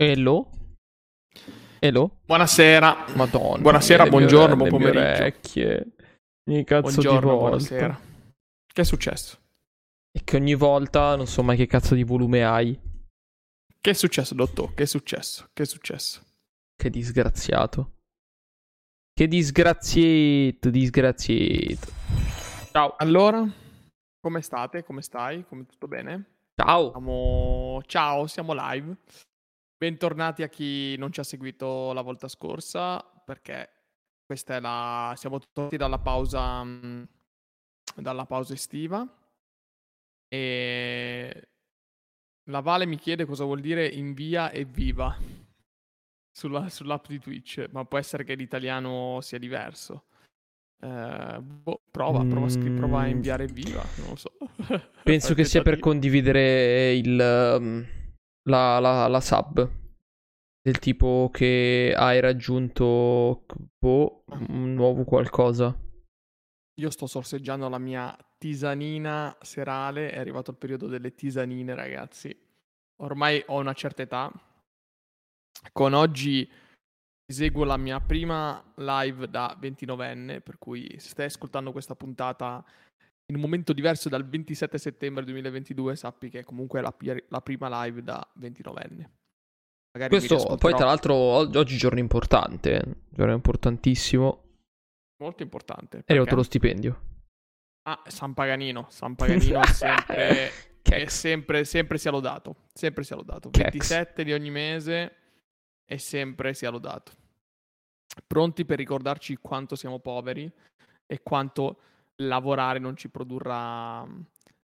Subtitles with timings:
[0.00, 0.48] Hello?
[1.80, 2.20] Hello?
[2.24, 3.06] Buonasera.
[3.16, 3.62] Madonna.
[3.62, 5.22] Buonasera, le buongiorno, buon pomeriggio.
[5.22, 5.86] orecchie.
[6.48, 7.48] Ogni cazzo Buongiorno, di volta.
[7.48, 8.00] buonasera.
[8.72, 9.38] Che è successo?
[10.12, 12.78] E che ogni volta non so mai che cazzo di volume hai.
[13.80, 14.72] Che è successo, dottor?
[14.74, 15.48] Che è successo?
[15.52, 16.22] Che è successo?
[16.76, 17.94] Che disgraziato.
[19.12, 21.92] Che disgraziato, disgraziato.
[22.70, 22.94] Ciao.
[22.98, 23.44] Allora,
[24.20, 24.84] come state?
[24.84, 25.44] Come stai?
[25.44, 26.36] Come tutto bene?
[26.54, 26.92] Ciao.
[26.92, 27.82] Siamo...
[27.84, 28.96] Ciao, siamo live.
[29.80, 33.70] Bentornati a chi non ci ha seguito la volta scorsa, perché
[34.26, 35.14] questa è la...
[35.16, 36.64] Siamo tornati dalla pausa...
[36.64, 37.02] mm,
[37.94, 39.06] dalla pausa estiva.
[40.26, 41.48] E...
[42.50, 45.16] La Vale mi chiede cosa vuol dire invia e viva
[46.36, 50.06] sulla- sull'app di Twitch, ma può essere che l'italiano sia diverso.
[50.80, 53.10] Eh, boh, prova, prova, a scri- prova a Mm.
[53.10, 54.32] inviare viva, non lo so.
[55.04, 57.86] Penso che sia per condividere il, um,
[58.48, 59.70] la, la- la sub.
[60.60, 63.44] Del tipo che hai raggiunto
[63.78, 65.74] boh, un nuovo qualcosa.
[66.80, 72.36] Io sto sorseggiando la mia tisanina serale, è arrivato il periodo delle tisanine, ragazzi.
[73.02, 74.30] Ormai ho una certa età.
[75.72, 76.48] Con oggi
[77.24, 82.64] eseguo la mia prima live da 29enne, per cui se stai ascoltando questa puntata
[83.30, 86.94] in un momento diverso dal 27 settembre 2022, sappi che comunque è la,
[87.28, 89.10] la prima live da 29enne.
[89.92, 92.96] Magari Questo poi tra l'altro og- oggi è giorno importante, eh.
[93.10, 94.44] giorno importantissimo.
[95.22, 95.98] molto importante.
[95.98, 97.02] È arrivato perché- lo stipendio.
[97.88, 98.86] Ah, San Paganino.
[98.90, 100.50] San Paganino è sempre,
[100.82, 102.66] è sempre, sempre sia lodato.
[102.72, 103.50] Sempre sia lodato.
[103.50, 103.62] Kex.
[103.62, 105.16] 27 di ogni mese
[105.84, 107.12] e sempre sia lodato.
[108.26, 110.50] Pronti per ricordarci quanto siamo poveri
[111.06, 111.80] e quanto
[112.22, 114.20] lavorare non ci produrrà mm,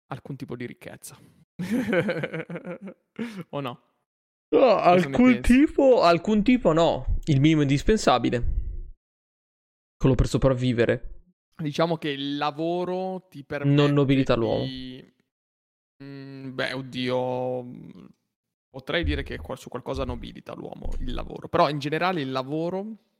[0.07, 1.17] alcun tipo di ricchezza.
[3.49, 3.81] o no?
[4.49, 7.19] No, alcun tipo, alcun tipo no.
[7.25, 8.59] Il minimo indispensabile.
[9.97, 11.19] Quello per sopravvivere.
[11.55, 14.63] Diciamo che il lavoro ti permette Non nobilita l'uomo.
[14.65, 15.09] di-
[16.03, 17.63] Mm, beh, oddio,
[18.71, 23.10] potrei dire che su qualcosa nobilita l'uomo il lavoro, però in generale il lavoro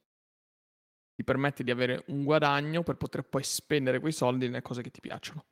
[1.21, 4.89] ti permette di avere un guadagno per poter poi spendere quei soldi nelle cose che
[4.89, 5.45] ti piacciono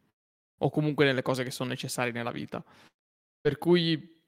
[0.61, 2.63] o comunque nelle cose che sono necessarie nella vita.
[3.39, 4.19] Per cui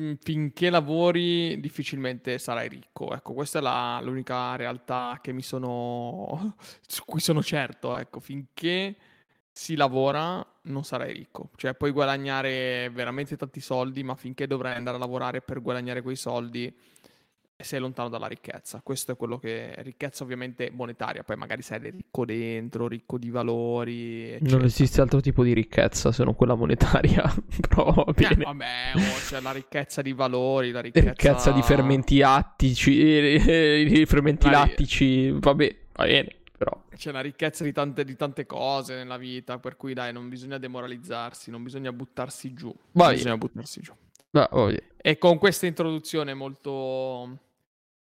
[0.00, 3.14] mm, finché lavori difficilmente sarai ricco.
[3.14, 8.96] Ecco, questa è la- l'unica realtà che mi sono su cui sono certo, ecco, finché
[9.50, 14.96] si lavora non sarai ricco, cioè puoi guadagnare veramente tanti soldi, ma finché dovrai andare
[14.96, 16.74] a lavorare per guadagnare quei soldi
[17.62, 18.80] sei lontano dalla ricchezza.
[18.82, 24.28] Questo è quello che ricchezza ovviamente monetaria, poi magari sei ricco dentro, ricco di valori,
[24.30, 24.64] Non eccetera.
[24.64, 27.22] esiste altro tipo di ricchezza se non quella monetaria.
[27.68, 28.44] Però va Eh, bene.
[28.44, 34.06] vabbè, oh, c'è la ricchezza di valori, la ricchezza, Ricchezza di fermenti attici, eh, i
[34.06, 35.30] fermenti Ma- lattici.
[35.30, 36.36] Vabbè, va bene.
[36.62, 40.28] Però C'è la ricchezza di tante, di tante cose nella vita, per cui dai, non
[40.28, 42.68] bisogna demoralizzarsi, non bisogna buttarsi giù.
[42.68, 43.14] Va Non bene.
[43.14, 43.92] bisogna buttarsi giù.
[44.30, 44.82] va bene.
[45.04, 47.38] E con questa introduzione molto,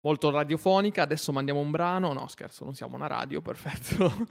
[0.03, 2.13] molto radiofonica, adesso mandiamo un brano.
[2.13, 4.27] No, scherzo, non siamo una radio, perfetto.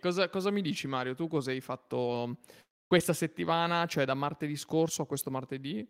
[0.00, 1.14] cosa, cosa mi dici, Mario?
[1.14, 2.38] Tu cosa hai fatto
[2.86, 5.86] questa settimana, cioè da martedì scorso a questo martedì?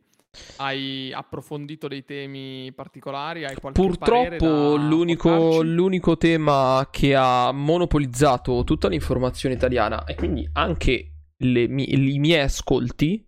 [0.57, 3.45] Hai approfondito dei temi particolari?
[3.45, 10.47] Hai qualche parere Purtroppo l'unico, l'unico tema che ha monopolizzato tutta l'informazione italiana e quindi
[10.53, 13.27] anche le i miei ascolti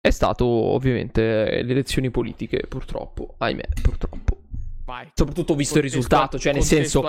[0.00, 1.20] è stato ovviamente
[1.62, 4.42] le elezioni politiche, purtroppo, ahimè, purtroppo.
[4.84, 5.10] Vai.
[5.12, 7.06] Soprattutto visto il risultato, cioè nel senso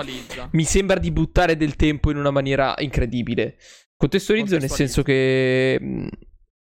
[0.50, 3.56] mi sembra di buttare del tempo in una maniera incredibile.
[3.96, 6.08] Contestualizzo nel senso che mh,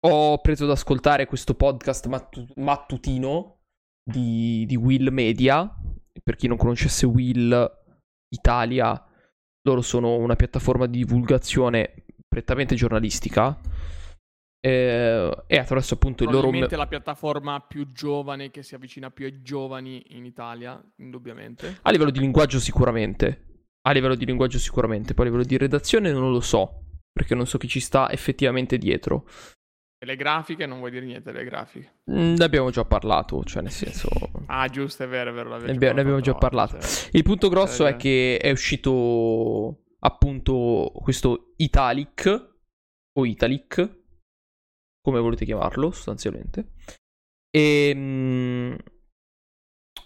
[0.08, 3.60] ho preso ad ascoltare questo podcast mattu- mattutino
[4.04, 5.70] di, di Will Media.
[6.24, 7.70] Per chi non conoscesse Will
[8.30, 9.06] Italia,
[9.64, 13.60] loro sono una piattaforma di divulgazione prettamente giornalistica.
[14.62, 16.42] Eh, e attraverso appunto il loro.
[16.42, 21.80] Probabilmente la piattaforma più giovane che si avvicina più ai giovani in Italia, indubbiamente.
[21.82, 23.48] A livello di linguaggio sicuramente.
[23.82, 25.14] A livello di linguaggio sicuramente.
[25.14, 26.86] Poi a livello di redazione non lo so.
[27.12, 29.28] Perché non so chi ci sta effettivamente dietro.
[30.04, 32.02] E le grafiche, non vuoi dire niente delle grafiche.
[32.12, 34.10] Mm, Ne abbiamo già parlato, cioè nel senso...
[34.48, 35.58] Ah, giusto, è vero, è vero.
[35.58, 39.84] Ne abbiamo, ne abbiamo già parlato volta, Il punto grosso Eh, è che è uscito
[40.00, 42.50] appunto questo Italic
[43.14, 44.01] o Italic,
[45.02, 46.74] come volete chiamarlo sostanzialmente,
[47.50, 48.76] e, mm,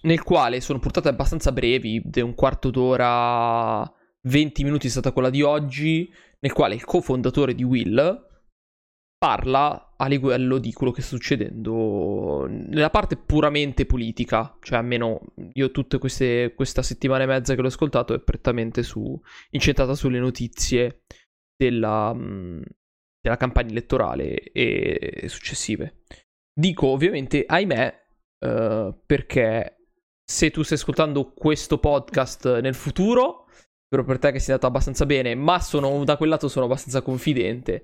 [0.03, 5.29] nel quale sono portate abbastanza brevi, di un quarto d'ora, 20 minuti è stata quella
[5.29, 8.23] di oggi, nel quale il cofondatore di Will
[9.17, 15.21] parla a livello di quello che sta succedendo nella parte puramente politica, cioè almeno
[15.53, 19.19] io tutte queste questa settimana e mezza che l'ho ascoltato è prettamente su,
[19.51, 21.03] incentrata sulle notizie
[21.55, 22.13] della,
[23.25, 26.03] della campagna elettorale e successive.
[26.57, 28.01] Dico ovviamente ahimè
[28.39, 29.75] uh, perché
[30.23, 33.45] se tu stai ascoltando questo podcast nel futuro,
[33.85, 37.01] spero per te che sia andato abbastanza bene, ma sono, da quel lato sono abbastanza
[37.01, 37.83] confidente.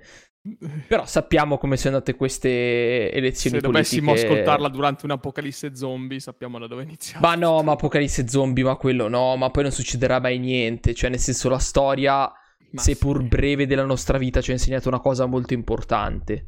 [0.87, 3.99] Però sappiamo come sono andate queste elezioni Se politiche.
[3.99, 7.19] dovessimo ascoltarla durante un'apocalisse zombie, sappiamo da dove iniziare.
[7.19, 10.95] Ma no, ma apocalisse zombie, ma quello no, ma poi non succederà mai niente.
[10.95, 12.31] Cioè, nel senso, la storia,
[12.71, 13.27] ma seppur sì.
[13.27, 16.47] breve della nostra vita, ci ha insegnato una cosa molto importante.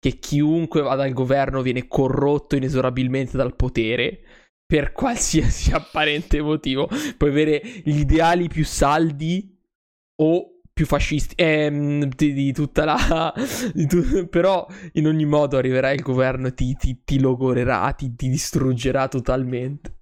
[0.00, 4.20] Che chiunque vada al governo viene corrotto inesorabilmente dal potere
[4.64, 6.88] per qualsiasi apparente motivo.
[7.16, 9.56] Puoi avere gli ideali più saldi
[10.20, 13.34] o più fascisti ehm, di, di, tutta la...
[13.74, 18.28] Di tu, però in ogni modo arriverà il governo, ti, ti, ti logorerà, ti, ti,
[18.28, 19.96] distruggerà totalmente.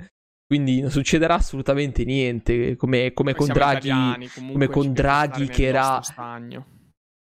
[0.46, 6.00] Quindi non succederà assolutamente niente, come, come con Draghi, italiani, come con Draghi che era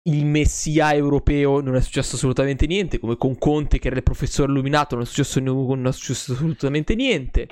[0.08, 4.50] il messia europeo, non è successo assolutamente niente, come con Conte che era il professore
[4.52, 7.48] illuminato, non è successo, non è successo assolutamente niente.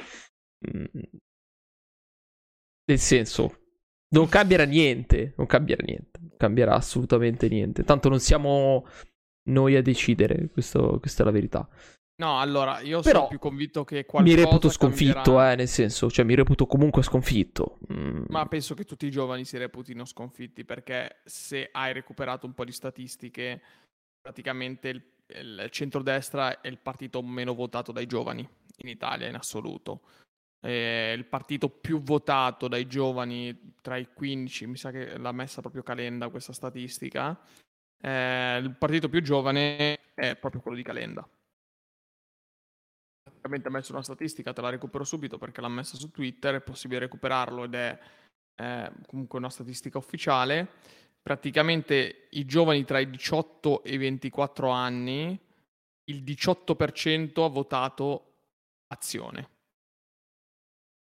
[0.77, 0.85] Mm.
[2.89, 3.61] Nel senso,
[4.09, 7.83] non cambierà niente, non cambierà niente, non cambierà assolutamente niente.
[7.83, 8.87] Tanto non siamo
[9.49, 11.69] noi a decidere, questo, questa è la verità.
[12.19, 15.53] No, allora, io Però sono più convinto che qualcosa Mi reputo sconfitto, cambierà...
[15.53, 17.79] eh, nel senso, cioè mi reputo comunque sconfitto.
[17.93, 18.25] Mm.
[18.29, 22.65] Ma penso che tutti i giovani si reputino sconfitti, perché se hai recuperato un po'
[22.65, 23.61] di statistiche,
[24.21, 28.49] praticamente il, il centrodestra è il partito meno votato dai giovani
[28.79, 30.01] in Italia in assoluto
[30.67, 35.61] eh, il partito più votato dai giovani tra i 15, mi sa che l'ha messa
[35.61, 37.39] proprio Calenda questa statistica,
[38.01, 41.27] eh, il partito più giovane è proprio quello di Calenda.
[43.47, 46.61] Praticamente ha messo una statistica, te la recupero subito perché l'ha messa su Twitter, è
[46.61, 47.99] possibile recuperarlo ed è
[48.57, 50.67] eh, comunque una statistica ufficiale.
[51.23, 55.39] Praticamente i giovani tra i 18 e i 24 anni,
[56.05, 58.35] il 18% ha votato
[58.89, 59.55] azione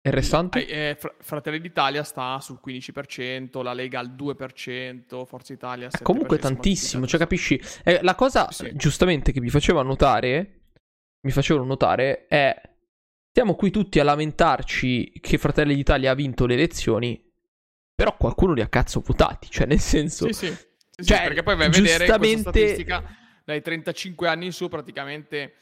[0.06, 0.66] il restante?
[0.66, 6.02] Eh, Fratelli d'Italia sta sul 15%, la Lega al 2%, Forza Italia al 7%.
[6.02, 7.60] Comunque tantissimo, cioè capisci?
[7.82, 8.70] Eh, la cosa sì.
[8.74, 10.55] giustamente che mi faceva notare,
[11.26, 12.54] mi facevano notare è,
[13.30, 17.20] stiamo qui tutti a lamentarci che Fratelli d'Italia ha vinto le elezioni,
[17.92, 20.26] però qualcuno li ha cazzo votati, cioè nel senso...
[20.26, 24.46] Sì, sì, sì, cioè, sì perché poi vai a vedere questa statistica dai 35 anni
[24.46, 25.54] in su praticamente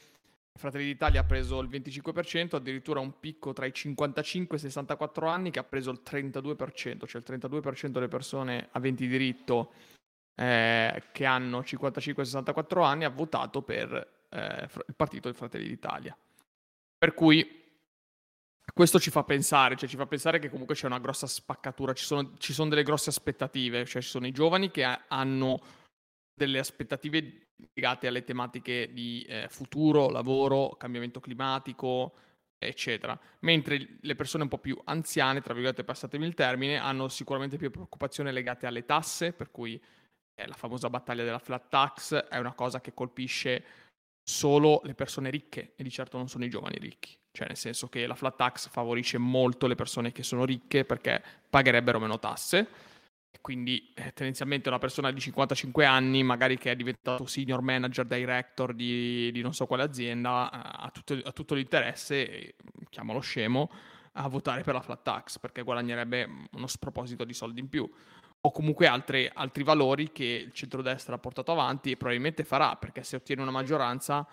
[0.53, 5.27] Fratelli d'Italia ha preso il 25%, addirittura un picco tra i 55 e i 64
[5.27, 9.73] anni che ha preso il 32%, cioè il 32% delle persone aventi diritto
[10.35, 16.15] eh, che hanno 55-64 anni ha votato per eh, il partito dei Fratelli d'Italia.
[16.97, 17.63] Per cui
[18.73, 22.03] questo ci fa pensare, cioè ci fa pensare che comunque c'è una grossa spaccatura, ci
[22.03, 25.61] sono, ci sono delle grosse aspettative, cioè ci sono i giovani che hanno
[26.33, 32.15] delle aspettative legate alle tematiche di eh, futuro, lavoro, cambiamento climatico,
[32.57, 33.17] eccetera.
[33.41, 37.71] Mentre le persone un po' più anziane, tra virgolette passatemi il termine, hanno sicuramente più
[37.71, 39.81] preoccupazioni legate alle tasse, per cui
[40.33, 43.63] eh, la famosa battaglia della flat tax è una cosa che colpisce
[44.27, 47.15] solo le persone ricche e di certo non sono i giovani ricchi.
[47.31, 51.21] Cioè nel senso che la flat tax favorisce molto le persone che sono ricche perché
[51.49, 52.67] pagherebbero meno tasse
[53.45, 58.73] quindi eh, tendenzialmente una persona di 55 anni, magari che è diventato senior manager, director
[58.73, 62.55] di, di non so quale azienda, ha tutto, ha tutto l'interesse,
[62.89, 63.69] chiamalo scemo,
[64.13, 67.87] a votare per la flat tax perché guadagnerebbe uno sproposito di soldi in più
[68.45, 73.03] o comunque altre, altri valori che il centrodestra ha portato avanti e probabilmente farà perché
[73.03, 74.25] se ottiene una maggioranza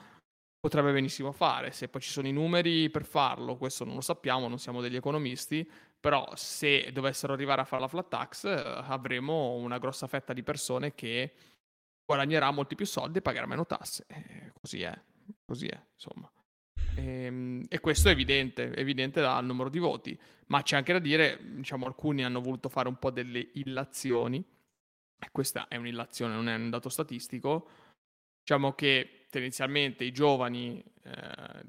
[0.61, 1.73] potrebbe benissimo fare.
[1.73, 4.97] Se poi ci sono i numeri per farlo, questo non lo sappiamo, non siamo degli
[4.97, 10.35] economisti, però se dovessero arrivare a fare la flat tax eh, avremo una grossa fetta
[10.35, 11.33] di persone che
[12.05, 14.05] guadagnerà molti più soldi e pagherà meno tasse.
[14.09, 14.93] Eh, così è,
[15.47, 16.31] così è, insomma.
[16.95, 20.99] E, ehm, e, questo è evidente, evidente dal numero di voti, ma c'è anche da
[20.99, 24.45] dire, diciamo, alcuni hanno voluto fare un po' delle illazioni,
[25.19, 27.69] e questa è un'illazione, non è un dato statistico,
[28.41, 31.67] diciamo che tendenzialmente i giovani eh,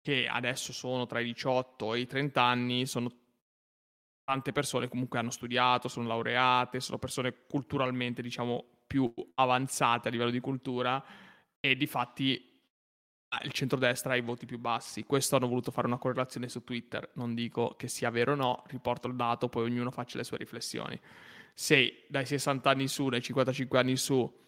[0.00, 3.12] che adesso sono tra i 18 e i 30 anni sono
[4.24, 10.30] tante persone comunque hanno studiato, sono laureate, sono persone culturalmente, diciamo, più avanzate a livello
[10.30, 11.02] di cultura
[11.60, 12.47] e di fatti
[13.42, 15.04] il centrodestra ha i voti più bassi.
[15.04, 18.62] Questo hanno voluto fare una correlazione su Twitter, non dico che sia vero o no,
[18.68, 20.98] riporto il dato, poi ognuno faccia le sue riflessioni.
[21.52, 24.46] Se dai 60 anni su, dai 55 anni su,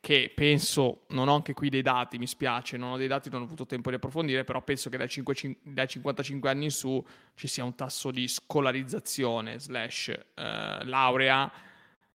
[0.00, 3.42] che penso, non ho anche qui dei dati, mi spiace, non ho dei dati, non
[3.42, 7.04] ho avuto tempo di approfondire, però penso che dai, 5, dai 55 anni in su
[7.34, 11.50] ci sia un tasso di scolarizzazione slash eh, laurea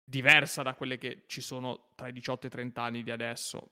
[0.05, 3.71] diversa da quelle che ci sono tra i 18 e i 30 anni di adesso.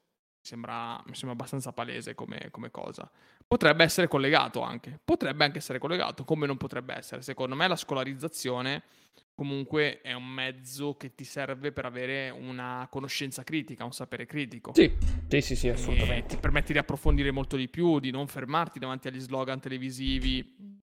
[0.49, 3.11] Mi sembra, mi sembra abbastanza palese come, come cosa.
[3.47, 7.21] Potrebbe essere collegato anche, potrebbe anche essere collegato, come non potrebbe essere.
[7.21, 8.83] Secondo me la scolarizzazione
[9.35, 14.73] comunque è un mezzo che ti serve per avere una conoscenza critica, un sapere critico.
[14.75, 14.91] Sì,
[15.29, 16.25] sì, sì, sì assolutamente.
[16.25, 20.81] E ti permette di approfondire molto di più, di non fermarti davanti agli slogan televisivi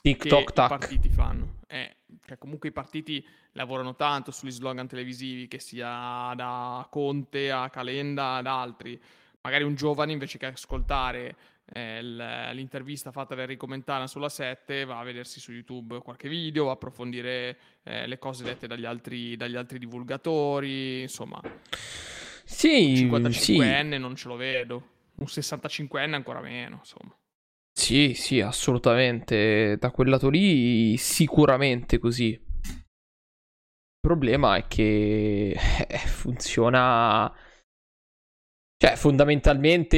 [0.00, 0.66] TikTok, che tac.
[0.66, 1.58] i partiti fanno.
[1.66, 7.68] Eh, cioè comunque i partiti lavorano tanto sugli slogan televisivi, che sia da Conte a
[7.70, 9.00] Calenda ad altri.
[9.42, 11.36] Magari un giovane invece che ascoltare
[11.72, 16.64] eh, l'intervista fatta da Enrico Mentana sulla 7, va a vedersi su YouTube qualche video,
[16.64, 21.40] va a approfondire eh, le cose dette dagli altri, dagli altri divulgatori, insomma.
[22.44, 23.98] Sì, un 55enne sì.
[23.98, 27.14] non ce lo vedo, un 65enne ancora meno, insomma.
[27.72, 29.76] Sì, sì, assolutamente.
[29.78, 32.28] Da quel lato lì sicuramente così.
[32.28, 35.50] Il problema è che
[35.88, 37.32] eh, funziona...
[38.82, 39.96] Cioè, fondamentalmente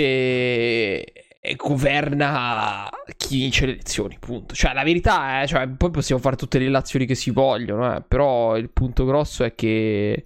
[1.41, 4.55] eh, governa chi vince le elezioni, punto.
[4.55, 8.03] Cioè, la verità è, cioè, poi possiamo fare tutte le relazioni che si vogliono, eh,
[8.03, 10.25] però il punto grosso è che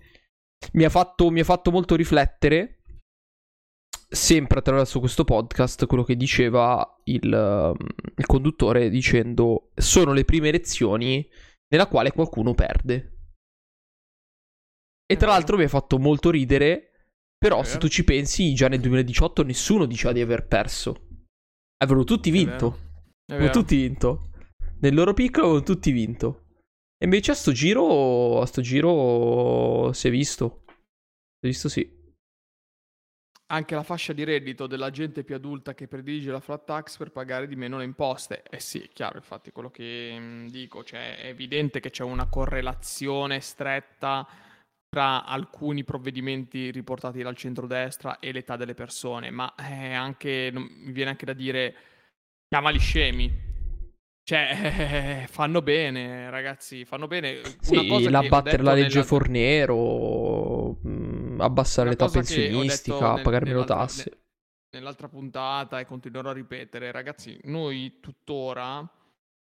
[0.72, 2.75] mi ha fatto, mi ha fatto molto riflettere,
[4.08, 7.74] sempre attraverso questo podcast, quello che diceva il,
[8.16, 11.28] il conduttore dicendo sono le prime elezioni
[11.68, 13.12] nella quale qualcuno perde.
[15.06, 16.90] E tra l'altro mi ha fatto molto ridere
[17.38, 21.06] però se tu ci pensi, già nel 2018 nessuno diceva di aver perso.
[21.78, 22.78] Avevano tutti vinto.
[23.30, 24.30] Avevano tutti vinto.
[24.80, 26.46] Nel loro piccolo avevano tutti vinto.
[26.98, 30.64] E invece a sto giro, a sto giro si è visto.
[30.66, 31.95] Si è visto sì.
[33.48, 37.12] Anche la fascia di reddito della gente più adulta che predilige la flat tax per
[37.12, 38.42] pagare di meno le imposte.
[38.50, 42.26] Eh sì, è chiaro, infatti, quello che mm, dico, cioè è evidente che c'è una
[42.26, 44.26] correlazione stretta
[44.88, 51.10] tra alcuni provvedimenti riportati dal centrodestra e l'età delle persone, ma è anche, mi viene
[51.10, 51.74] anche da dire,
[52.48, 53.44] chiamali scemi.
[54.28, 57.42] Cioè, eh, fanno bene, ragazzi, fanno bene.
[57.60, 59.06] Sì, l'abbattere la legge nella...
[59.06, 61.05] Fornero, mh, mm,
[61.44, 64.18] abbassare l'età pensionistica, pagare meno tasse.
[64.70, 68.88] Nell'altra puntata, e continuerò a ripetere, ragazzi, noi tuttora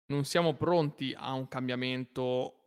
[0.07, 2.59] non siamo pronti a un cambiamento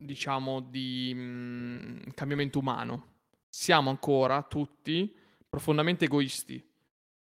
[0.00, 3.06] diciamo, di mh, mm, cambiamento umano.
[3.48, 5.14] Siamo ancora tutti
[5.48, 6.64] profondamente egoisti.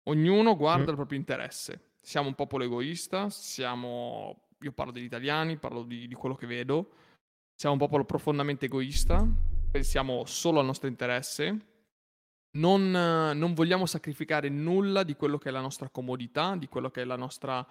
[0.03, 0.89] Ognuno guarda mm.
[0.89, 1.92] il proprio interesse.
[2.01, 4.48] Siamo un popolo egoista, siamo...
[4.63, 6.92] Io parlo degli italiani, parlo di, di quello che vedo.
[7.53, 9.25] Siamo un popolo profondamente egoista,
[9.74, 11.72] pensiamo solo al nostro interesse.
[12.51, 17.01] Non, non vogliamo sacrificare nulla di quello che è la nostra comodità, di quello che
[17.01, 17.65] è la nostra...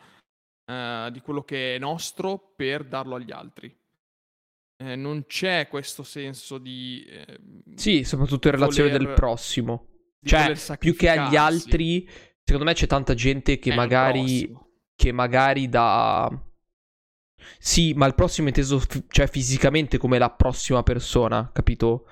[0.64, 3.76] Uh, di quello che è nostro per darlo agli altri
[4.82, 7.04] eh, non c'è questo senso di...
[7.09, 7.38] Eh,
[7.76, 9.87] sì, soprattutto in relazione voler, del prossimo.
[10.23, 12.09] Cioè, più che agli altri,
[12.42, 14.52] secondo me c'è tanta gente che magari...
[14.94, 16.30] Che magari da...
[17.58, 22.06] Sì, ma il prossimo inteso f- cioè fisicamente come la prossima persona, capito?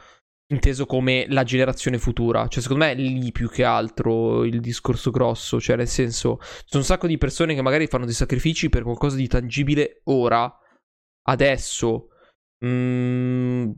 [0.53, 2.49] Inteso come la generazione futura.
[2.49, 5.61] Cioè, secondo me è lì più che altro il discorso grosso.
[5.61, 8.83] Cioè, nel senso, ci sono un sacco di persone che magari fanno dei sacrifici per
[8.83, 10.53] qualcosa di tangibile ora,
[11.29, 12.09] adesso,
[12.65, 13.71] mm,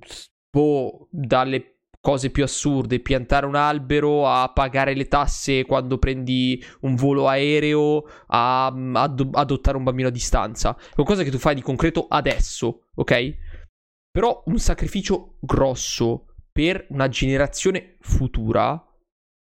[0.50, 1.71] boh, dalle
[2.02, 8.04] cose più assurde, piantare un albero, a pagare le tasse quando prendi un volo aereo,
[8.26, 10.76] a, ad- adottare un bambino a distanza.
[10.76, 13.36] È qualcosa che tu fai di concreto adesso, ok?
[14.10, 18.72] Però un sacrificio grosso per una generazione futura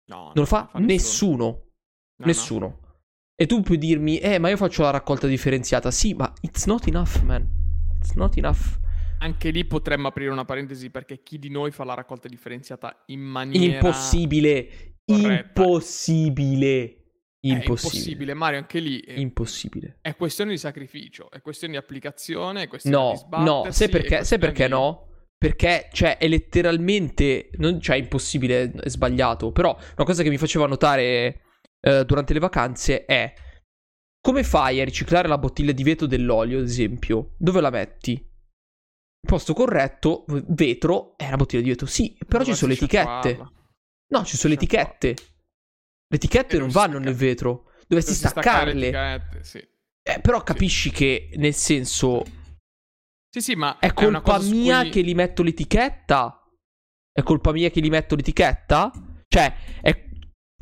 [0.10, 1.45] no, non lo fa, fa nessuno.
[1.45, 2.65] No, nessuno.
[2.67, 2.81] No.
[3.36, 5.89] E tu puoi dirmi, eh, ma io faccio la raccolta differenziata.
[5.89, 7.50] Sì, ma it's not enough, man.
[7.98, 8.77] It's not enough.
[9.24, 13.22] Anche lì potremmo aprire una parentesi perché chi di noi fa la raccolta differenziata in
[13.22, 15.62] maniera impossibile, corretta.
[15.62, 16.98] impossibile.
[17.46, 17.53] Impossibile.
[17.53, 19.98] È impossibile, Mario, anche lì è, impossibile.
[20.01, 23.65] È questione di sacrificio, è questione di applicazione, è questione no, di sbattersi.
[23.65, 24.70] No, sai perché, sai perché di...
[24.72, 25.08] no?
[25.38, 30.68] Perché, cioè, è letteralmente, non, cioè, impossibile, è sbagliato, però una cosa che mi faceva
[30.68, 31.42] notare
[31.82, 33.34] eh, durante le vacanze è
[34.22, 37.36] come fai a riciclare la bottiglia di vetro dell'olio, ad esempio?
[37.38, 38.32] Dove la metti?
[39.25, 41.86] Posto corretto, vetro, è una bottiglia di vetro.
[41.86, 43.38] Sì, però ci sono le etichette.
[44.08, 45.08] No, ci sono le etichette.
[46.08, 47.72] Le etichette non vanno nel vetro.
[47.88, 49.30] Dovresti staccarle.
[49.42, 49.58] Sì.
[50.06, 50.96] Eh, però capisci sì.
[50.96, 52.24] che, nel senso...
[53.30, 53.80] Sì, sì, ma...
[53.80, 54.89] È colpa è mia cui...
[54.89, 56.44] che li metto l'etichetta?
[57.12, 58.92] È colpa mia che gli metto l'etichetta?
[59.27, 60.10] Cioè, è,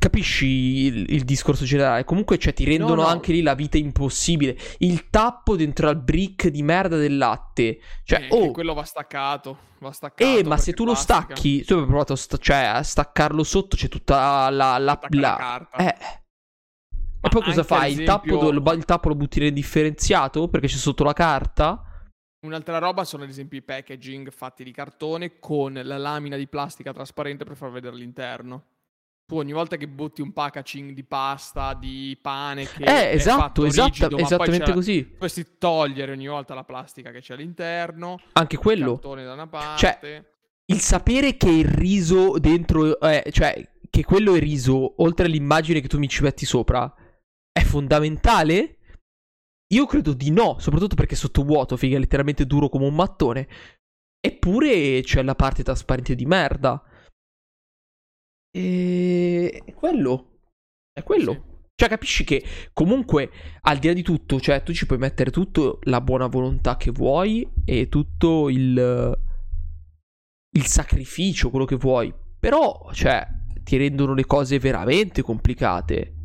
[0.01, 2.03] capisci il, il, discorso generale?
[2.05, 3.07] Comunque, cioè, ti rendono no, no.
[3.07, 4.57] anche lì la vita impossibile.
[4.79, 7.79] Il tappo dentro al brick di merda del latte.
[8.03, 8.49] Cioè, eh, oh.
[8.49, 9.69] quello va staccato.
[9.79, 10.39] Va staccato.
[10.39, 11.19] Eh, ma se tu plastica.
[11.19, 14.49] lo stacchi, tu hai provato a, sta- cioè, a staccarlo sotto, c'è tutta la.
[14.49, 15.77] la, la, la carta.
[15.77, 15.95] Eh.
[17.21, 17.91] Ma e poi cosa fai?
[17.91, 18.01] Esempio...
[18.01, 21.83] Il, tappo, lo, il tappo lo butti nel differenziato perché c'è sotto la carta?
[22.43, 26.91] Un'altra roba sono ad esempio i packaging fatti di cartone con la lamina di plastica
[26.91, 28.70] trasparente per far vedere l'interno.
[29.31, 33.87] Tu ogni volta che butti un packaging di pasta, di pane che eh, esatto, esatto,
[33.87, 35.07] rigido, esattamente così.
[35.09, 38.19] Dovresti togliere ogni volta la plastica che c'è all'interno.
[38.33, 38.99] Anche quello.
[39.01, 39.77] Cioè, parte.
[39.77, 40.25] Cioè,
[40.65, 45.87] il sapere che il riso dentro, eh, cioè che quello è riso, oltre all'immagine che
[45.87, 46.93] tu mi ci metti sopra,
[47.53, 48.79] è fondamentale?
[49.71, 53.47] Io credo di no, soprattutto perché sotto vuoto, figa, è letteralmente duro come un mattone.
[54.19, 56.83] Eppure c'è la parte trasparente di merda.
[58.51, 59.61] E...
[59.65, 60.39] È quello.
[60.91, 61.31] È quello.
[61.31, 61.49] Sì.
[61.81, 62.43] Cioè, capisci che
[62.73, 63.31] comunque,
[63.61, 66.91] al di là di tutto, cioè, tu ci puoi mettere tutto la buona volontà che
[66.91, 69.19] vuoi e tutto il,
[70.51, 72.13] il sacrificio, quello che vuoi.
[72.39, 73.27] Però, cioè,
[73.63, 76.15] ti rendono le cose veramente complicate.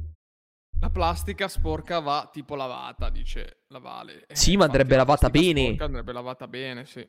[0.78, 4.26] La plastica sporca va tipo lavata, dice la Vale.
[4.32, 5.64] Sì, eh, ma andrebbe lavata bene.
[5.64, 7.08] Sporca andrebbe lavata bene, sì.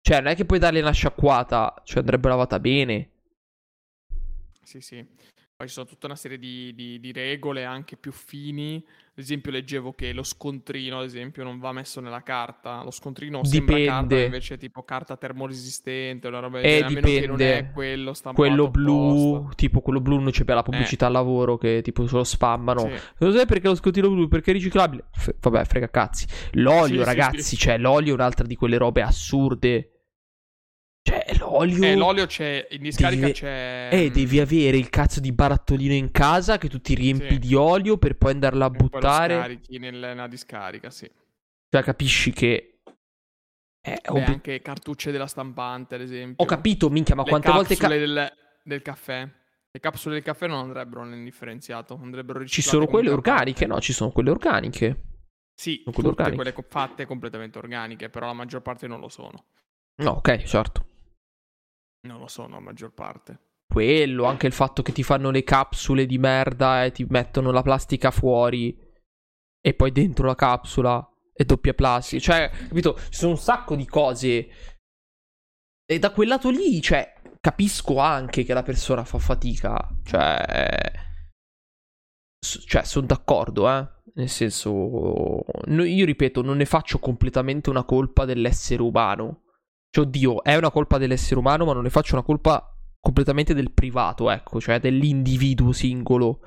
[0.00, 3.10] Cioè, non è che puoi darle una sciacquata, cioè andrebbe lavata bene.
[4.62, 5.04] Sì, sì.
[5.60, 8.76] Poi ci sono tutta una serie di, di, di, regole anche più fini.
[8.76, 12.82] Ad esempio, leggevo che lo scontrino, ad esempio, non va messo nella carta.
[12.82, 13.72] Lo scontrino dipende.
[13.74, 17.26] sembra carta, invece è tipo carta termoresistente, una roba eh, genere, dipende.
[17.26, 19.54] non è quello stampato Quello blu, apposta.
[19.56, 21.08] tipo quello blu non c'è per la pubblicità eh.
[21.08, 22.80] al lavoro che tipo se lo spammano.
[22.80, 23.02] Sì.
[23.18, 24.28] Non sai perché lo scontrino blu?
[24.28, 25.08] Perché è riciclabile.
[25.12, 26.26] F- vabbè, frega cazzi.
[26.52, 29.99] L'olio, sì, ragazzi, sì, cioè l'olio è un'altra di quelle robe assurde
[31.50, 31.82] l'olio.
[31.84, 32.66] Eh, l'olio c'è.
[32.70, 33.32] In discarica devi...
[33.32, 33.88] c'è.
[33.92, 37.38] Eh, devi avere il cazzo di barattolino in casa che tu ti riempi sì.
[37.38, 39.34] di olio per poi andarla a e buttare.
[39.34, 41.10] Poi scarichi nella discarica, sì.
[41.68, 42.80] Cioè, capisci che.
[43.82, 44.22] Eh, Beh, ob...
[44.26, 46.44] anche cartucce della stampante, ad esempio.
[46.44, 47.76] Ho capito, minchia, ma Le quante volte.
[47.76, 48.32] Ca- del,
[48.62, 49.28] del caffè.
[49.72, 53.80] Le capsule del caffè non andrebbero nell'indifferenziato, andrebbero Ci sono quelle organiche, no?
[53.80, 55.04] Ci sono quelle organiche.
[55.54, 56.52] Sì, sono quelle, organiche.
[56.52, 59.44] quelle fatte completamente organiche, però la maggior parte non lo sono.
[60.02, 60.86] No, ok, certo.
[62.02, 63.38] Non lo so, no, maggior parte.
[63.66, 67.62] Quello, anche il fatto che ti fanno le capsule di merda e ti mettono la
[67.62, 68.76] plastica fuori
[69.60, 72.22] e poi dentro la capsula è doppia plastica.
[72.22, 72.98] Cioè, capito?
[72.98, 74.48] Ci sono un sacco di cose.
[75.84, 79.88] E da quel lato lì, cioè, capisco anche che la persona fa fatica.
[80.02, 80.92] Cioè,
[82.66, 83.88] cioè sono d'accordo, eh.
[84.14, 89.44] Nel senso, io ripeto, non ne faccio completamente una colpa dell'essere umano.
[89.90, 93.72] Cioè, oddio, è una colpa dell'essere umano, ma non ne faccio una colpa completamente del
[93.72, 96.40] privato, ecco, cioè dell'individuo singolo.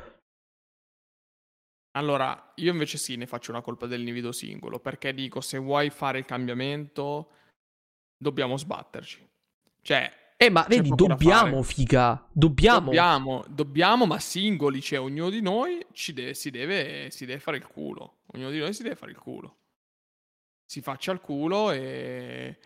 [1.95, 6.19] Allora, io invece sì, ne faccio una colpa dell'individuo singolo, perché dico, se vuoi fare
[6.19, 7.31] il cambiamento,
[8.17, 9.27] dobbiamo sbatterci.
[9.81, 10.21] Cioè...
[10.37, 12.85] Eh, ma vedi, dobbiamo, figa, dobbiamo.
[12.85, 17.67] Dobbiamo, dobbiamo, ma singoli, cioè ognuno di noi deve, si, deve, si deve fare il
[17.67, 18.23] culo.
[18.33, 19.59] Ognuno di noi si deve fare il culo.
[20.65, 22.57] Si faccia il culo e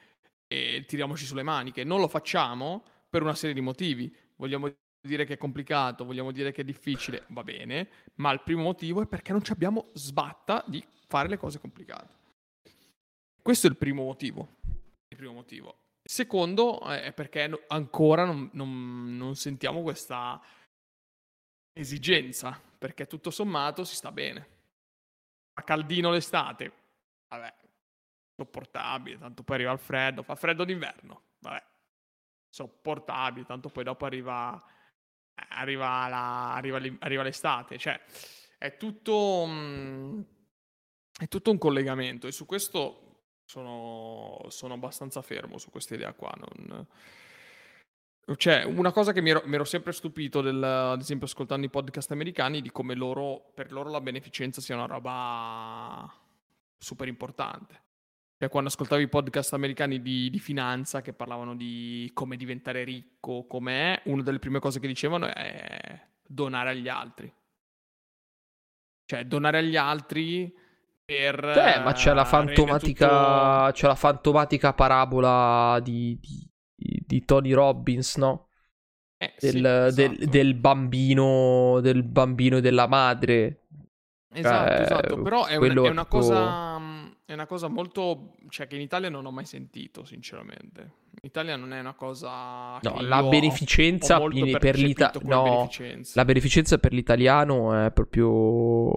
[0.48, 1.84] e tiriamoci sulle maniche.
[1.84, 4.14] Non lo facciamo per una serie di motivi.
[4.36, 8.64] Vogliamo dire che è complicato, vogliamo dire che è difficile, va bene, ma il primo
[8.64, 12.16] motivo è perché non ci abbiamo sbatta di fare le cose complicate.
[13.42, 14.56] Questo è il primo motivo.
[15.08, 15.78] Il primo motivo.
[16.04, 20.42] Secondo è perché ancora non, non, non sentiamo questa
[21.74, 24.56] esigenza, perché tutto sommato si sta bene.
[25.54, 26.72] Fa caldino l'estate,
[27.30, 27.54] vabbè,
[28.38, 31.64] sopportabile, tanto poi arriva il freddo, fa freddo d'inverno, vabbè,
[32.50, 34.64] sopportabile, tanto poi dopo arriva,
[35.50, 38.00] arriva, la, arriva, arriva l'estate, cioè
[38.60, 40.22] è tutto, mm,
[41.20, 46.32] è tutto un collegamento e su questo sono, sono abbastanza fermo su questa idea qua,
[46.38, 46.88] non...
[48.36, 51.70] Cioè, una cosa che mi ero, mi ero sempre stupito, del, ad esempio, ascoltando i
[51.70, 56.14] podcast americani, di come loro, per loro la beneficenza sia una roba
[56.78, 57.86] super importante.
[58.40, 63.48] Cioè, quando ascoltavo i podcast americani di, di, finanza che parlavano di come diventare ricco,
[63.48, 67.34] com'è, una delle prime cose che dicevano è donare agli altri.
[69.06, 70.54] Cioè, donare agli altri
[71.04, 71.44] per...
[71.44, 73.72] Eh, ma c'è la fantomatica, tutto...
[73.72, 76.48] c'è la fantomatica parabola di, di,
[77.08, 78.50] di Tony Robbins, no?
[79.18, 79.94] Eh, del, sì, esatto.
[79.94, 83.64] del, del, bambino, del bambino e della madre.
[84.32, 86.77] Esatto, cioè, esatto, però è, un, è una cosa
[87.28, 90.82] è una cosa molto, cioè che in Italia non ho mai sentito, sinceramente.
[91.22, 96.14] In Italia non è una cosa No, la beneficenza ho, ho per l'Italia no, beneficenza.
[96.16, 98.94] la beneficenza per l'italiano è proprio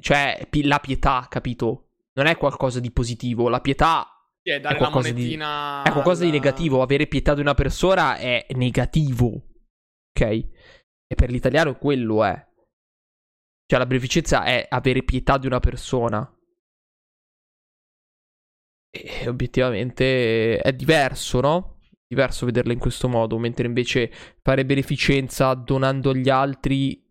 [0.00, 1.88] cioè la pietà, capito?
[2.14, 4.06] Non è qualcosa di positivo, la pietà
[4.40, 6.80] è, è qualcosa, di, è qualcosa di negativo.
[6.80, 9.26] Avere pietà di una persona è negativo.
[9.26, 10.20] Ok?
[10.22, 12.48] E per l'italiano quello è.
[13.66, 16.34] Cioè, la beneficenza è avere pietà di una persona.
[18.94, 21.80] E obiettivamente è diverso, no?
[22.06, 27.06] Diverso vederla in questo modo, mentre invece fare beneficenza donando agli altri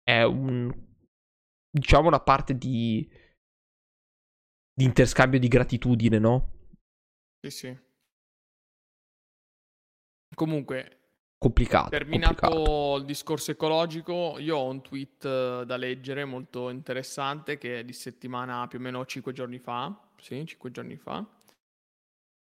[0.00, 0.72] è un
[1.70, 3.10] diciamo una parte di
[4.76, 6.52] di interscambio di gratitudine, no?
[7.40, 7.78] Sì, sì.
[10.34, 10.98] Comunque,
[11.38, 11.90] complicato.
[11.90, 12.96] Terminato complicato.
[12.96, 17.92] il discorso ecologico, io ho un tweet eh, da leggere molto interessante che è di
[17.92, 20.03] settimana più o meno 5 giorni fa.
[20.24, 21.22] Sì, 5 giorni fa.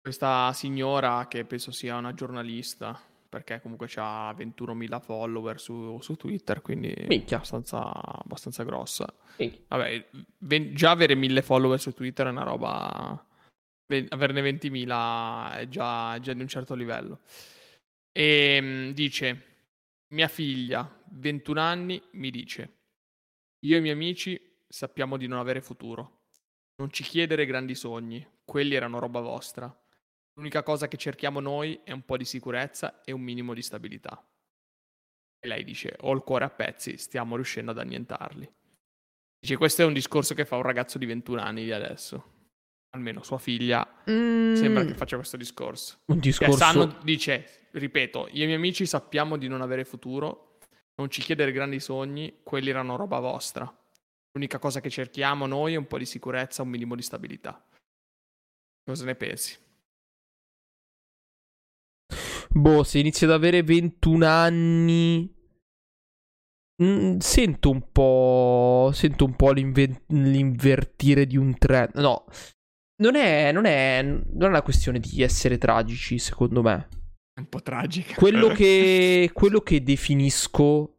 [0.02, 6.62] Questa signora, che penso sia una giornalista, perché comunque ha 21.000 follower su, su Twitter,
[6.62, 7.38] quindi Minchia.
[7.38, 9.08] abbastanza, abbastanza grossa.
[9.38, 9.64] Minchia.
[9.70, 13.26] Vabbè, ven- già avere 1.000 follower su Twitter è una roba...
[14.10, 17.22] averne 20.000 è già, già di un certo livello.
[18.12, 19.46] E ehm, dice,
[20.16, 22.74] mia figlia, 21 anni, mi dice,
[23.66, 24.38] io e i miei amici
[24.68, 26.19] sappiamo di non avere futuro.
[26.80, 29.74] Non ci chiedere grandi sogni, quelli erano roba vostra.
[30.34, 34.26] L'unica cosa che cerchiamo noi è un po' di sicurezza e un minimo di stabilità.
[35.40, 38.50] E lei dice, ho il cuore a pezzi, stiamo riuscendo ad annientarli.
[39.40, 42.38] Dice, questo è un discorso che fa un ragazzo di 21 anni di adesso
[42.92, 44.56] almeno sua figlia, mm.
[44.56, 46.00] sembra che faccia questo discorso.
[46.06, 46.58] Un discorso...
[46.58, 50.58] Cioè, sanno, dice, ripeto, io e i miei amici sappiamo di non avere futuro,
[50.96, 53.72] non ci chiedere grandi sogni, quelli erano roba vostra.
[54.32, 57.66] L'unica cosa che cerchiamo noi è un po' di sicurezza, un minimo di stabilità.
[58.84, 59.58] Cosa ne pensi?
[62.50, 65.38] Boh, se inizi ad avere 21 anni...
[66.82, 68.92] Mm, sento un po'.
[68.94, 71.96] Sento un po' l'invertire di un trend.
[71.96, 72.26] No,
[73.02, 76.88] non è, non, è, non è una questione di essere tragici, secondo me.
[77.34, 78.16] È un po' tragica.
[78.16, 80.99] Quello che, quello che definisco,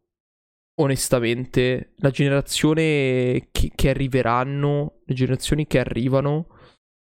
[0.81, 6.47] onestamente, la generazione che, che arriveranno, le generazioni che arrivano,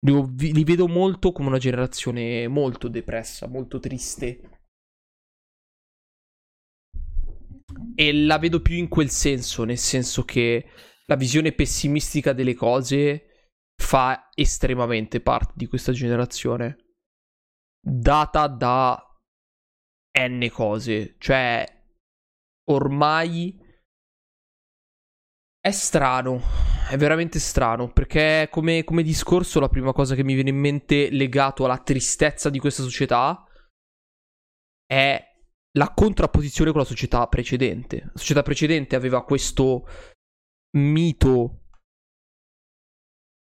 [0.06, 4.60] li, li vedo molto come una generazione molto depressa, molto triste.
[7.94, 10.66] E la vedo più in quel senso, nel senso che
[11.06, 16.76] la visione pessimistica delle cose fa estremamente parte di questa generazione.
[17.80, 19.04] Data da
[20.18, 21.16] n cose.
[21.18, 21.66] Cioè,
[22.70, 23.59] ormai
[25.60, 26.40] è strano.
[26.88, 27.92] È veramente strano.
[27.92, 32.50] Perché, come, come discorso, la prima cosa che mi viene in mente legato alla tristezza
[32.50, 33.44] di questa società
[34.86, 35.24] è
[35.72, 38.00] la contrapposizione con la società precedente.
[38.12, 39.86] La società precedente aveva questo
[40.76, 41.56] mito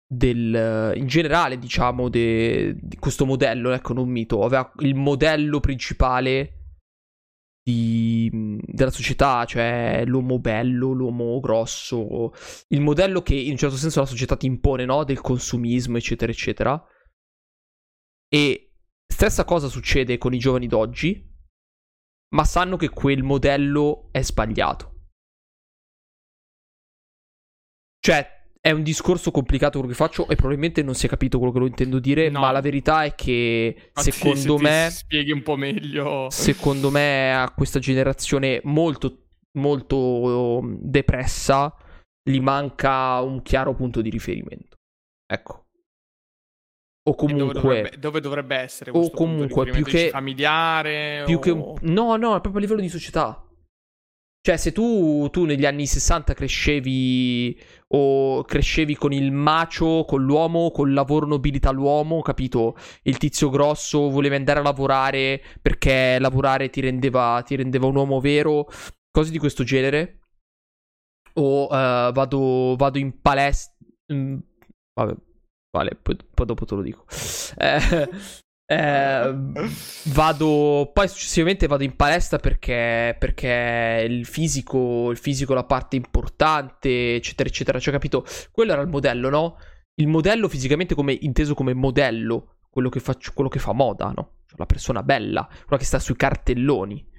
[0.06, 6.61] del, in generale, diciamo, de, di questo modello, ecco, non mito, aveva il modello principale
[7.63, 8.30] di,
[8.65, 12.34] della società, cioè l'uomo bello, l'uomo grosso,
[12.69, 15.04] il modello che in un certo senso la società ti impone, no?
[15.04, 16.84] Del consumismo, eccetera, eccetera.
[18.28, 18.74] E
[19.08, 21.30] stessa cosa succede con i giovani d'oggi,
[22.34, 24.89] ma sanno che quel modello è sbagliato.
[28.00, 31.52] Cioè, è un discorso complicato quello che faccio e probabilmente non si è capito quello
[31.52, 32.41] che lo intendo dire, no.
[32.41, 36.28] ma la verità è che Infatti, secondo se me spieghi un po' meglio.
[36.30, 39.17] Secondo me a questa generazione molto
[39.54, 41.76] molto um, depressa
[42.24, 44.78] gli manca un chiaro punto di riferimento.
[45.26, 45.65] Ecco.
[47.10, 51.39] O comunque dove dovrebbe, dove dovrebbe essere o comunque più che familiare più o...
[51.39, 53.43] che un, no, no, è proprio a livello di società.
[54.43, 57.56] Cioè, se tu, tu, negli anni 60 crescevi
[57.89, 62.75] o crescevi con il macio, con l'uomo, col lavoro nobilita l'uomo, capito?
[63.04, 68.19] Il tizio grosso voleva andare a lavorare perché lavorare ti rendeva, ti rendeva un uomo
[68.19, 68.67] vero,
[69.12, 70.21] cose di questo genere.
[71.34, 73.75] O uh, vado, vado, in palestra.
[74.12, 74.38] Mm,
[74.95, 75.15] vabbè,
[75.69, 77.06] vale, poi, poi, dopo te lo dico.
[77.58, 78.10] Eh,
[78.71, 79.36] eh,
[80.13, 85.97] vado poi successivamente vado in palestra perché, perché il fisico il fisico è la parte
[85.97, 87.79] importante eccetera eccetera.
[87.79, 88.25] Cioè capito?
[88.49, 89.57] Quello era il modello no?
[89.95, 94.38] Il modello fisicamente come, inteso come modello quello che, faccio, quello che fa moda no?
[94.45, 97.10] Cioè, la persona bella quella che sta sui cartelloni.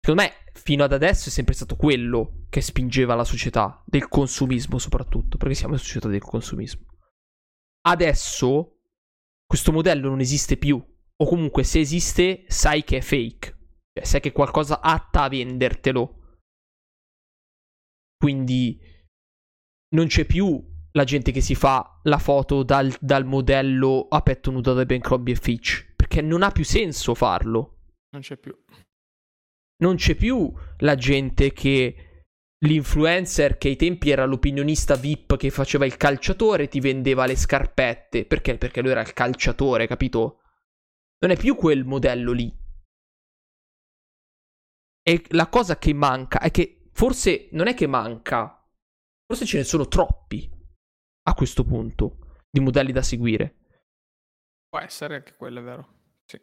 [0.00, 4.78] Secondo me fino ad adesso è sempre stato quello che spingeva la società del consumismo
[4.78, 6.84] soprattutto perché siamo in società del consumismo.
[7.82, 8.72] Adesso
[9.46, 10.84] questo modello non esiste più.
[11.18, 13.56] O comunque se esiste, sai che è fake.
[13.92, 16.38] Cioè, sai che qualcosa atta a vendertelo.
[18.18, 18.78] Quindi
[19.94, 24.50] non c'è più la gente che si fa la foto dal, dal modello a petto
[24.50, 25.94] nudo da Abercrombie e Fitch.
[25.96, 27.78] Perché non ha più senso farlo.
[28.10, 28.56] Non c'è più.
[29.78, 32.24] Non c'è più la gente che
[32.64, 38.24] l'influencer che ai tempi era l'opinionista VIP che faceva il calciatore ti vendeva le scarpette.
[38.24, 38.56] Perché?
[38.56, 40.40] Perché lui era il calciatore, capito?
[41.18, 42.54] Non è più quel modello lì.
[45.02, 48.66] E la cosa che manca è che forse non è che manca,
[49.24, 50.50] forse ce ne sono troppi
[51.28, 53.54] a questo punto di modelli da seguire.
[54.68, 55.88] Può essere che quello è vero.
[56.24, 56.40] Sì.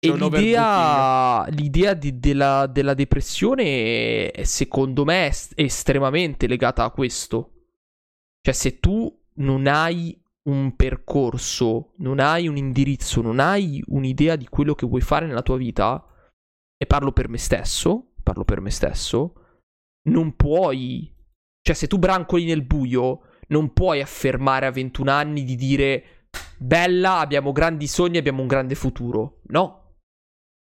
[0.00, 7.68] E l'idea, l'idea di, della, della, depressione, è, secondo me, è estremamente legata a questo.
[8.42, 14.48] Cioè, se tu non hai un percorso, non hai un indirizzo, non hai un'idea di
[14.48, 16.04] quello che vuoi fare nella tua vita,
[16.76, 19.34] e parlo per me stesso, parlo per me stesso,
[20.08, 21.14] non puoi...
[21.62, 26.04] Cioè, se tu brancoli nel buio, non puoi affermare a 21 anni di dire
[26.56, 29.40] bella, abbiamo grandi sogni, abbiamo un grande futuro.
[29.48, 29.96] No.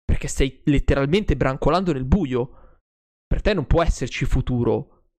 [0.04, 2.80] Perché stai letteralmente brancolando nel buio.
[3.28, 5.10] Per te non può esserci futuro.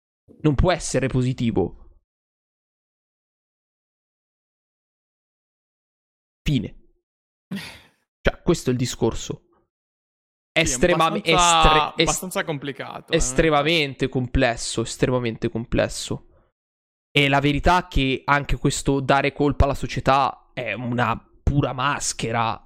[0.40, 1.85] Non può essere positivo.
[6.46, 6.76] Fine.
[8.20, 9.48] Cioè, questo è il discorso.
[10.52, 11.28] Estremamente...
[11.28, 13.12] Sì, abbastanza, estre- abbastanza complicato.
[13.12, 13.16] Eh.
[13.16, 14.08] Estremamente eh.
[14.08, 16.28] complesso, estremamente complesso.
[17.10, 22.64] E la verità è che anche questo dare colpa alla società è una pura maschera.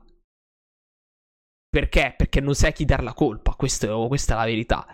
[1.71, 2.15] Perché?
[2.19, 3.55] Perché non sai a chi dar la colpa.
[3.55, 4.87] Questo, questa è la verità.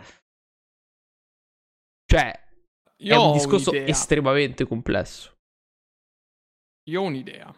[2.04, 2.48] Cioè,
[2.98, 3.88] Io è un discorso un'idea.
[3.88, 5.34] estremamente complesso.
[6.88, 7.52] Io ho un'idea.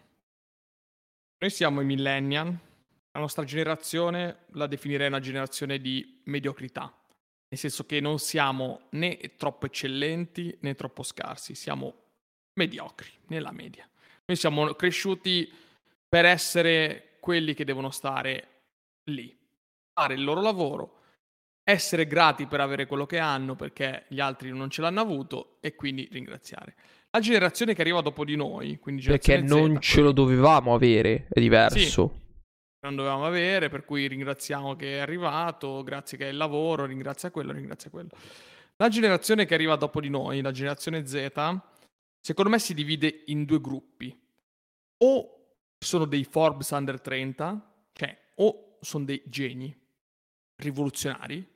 [1.39, 2.47] Noi siamo i millennial.
[3.13, 6.93] La nostra generazione la definirei una generazione di mediocrità
[7.51, 11.95] nel senso che non siamo né troppo eccellenti né troppo scarsi, siamo
[12.55, 13.89] mediocri, nella media.
[14.27, 15.51] Noi siamo cresciuti
[16.07, 18.49] per essere quelli che devono stare
[19.05, 19.35] lì,
[19.95, 20.97] fare il loro lavoro,
[21.63, 25.75] essere grati per avere quello che hanno perché gli altri non ce l'hanno avuto e
[25.75, 26.77] quindi ringraziare.
[27.11, 31.27] La generazione che arriva dopo di noi, quindi perché non Z, ce lo dovevamo avere,
[31.31, 31.79] è diverso.
[31.79, 32.27] Sì
[32.81, 37.31] non dovevamo avere, per cui ringraziamo che è arrivato, grazie che è il lavoro, ringrazia
[37.31, 38.11] quello, ringrazia quello.
[38.77, 41.33] La generazione che arriva dopo di noi, la generazione Z,
[42.21, 44.17] secondo me si divide in due gruppi.
[44.99, 49.77] O sono dei Forbes under 30, cioè o sono dei geni
[50.57, 51.47] rivoluzionari,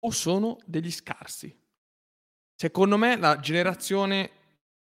[0.00, 1.56] o sono degli scarsi.
[2.54, 4.30] Secondo me la generazione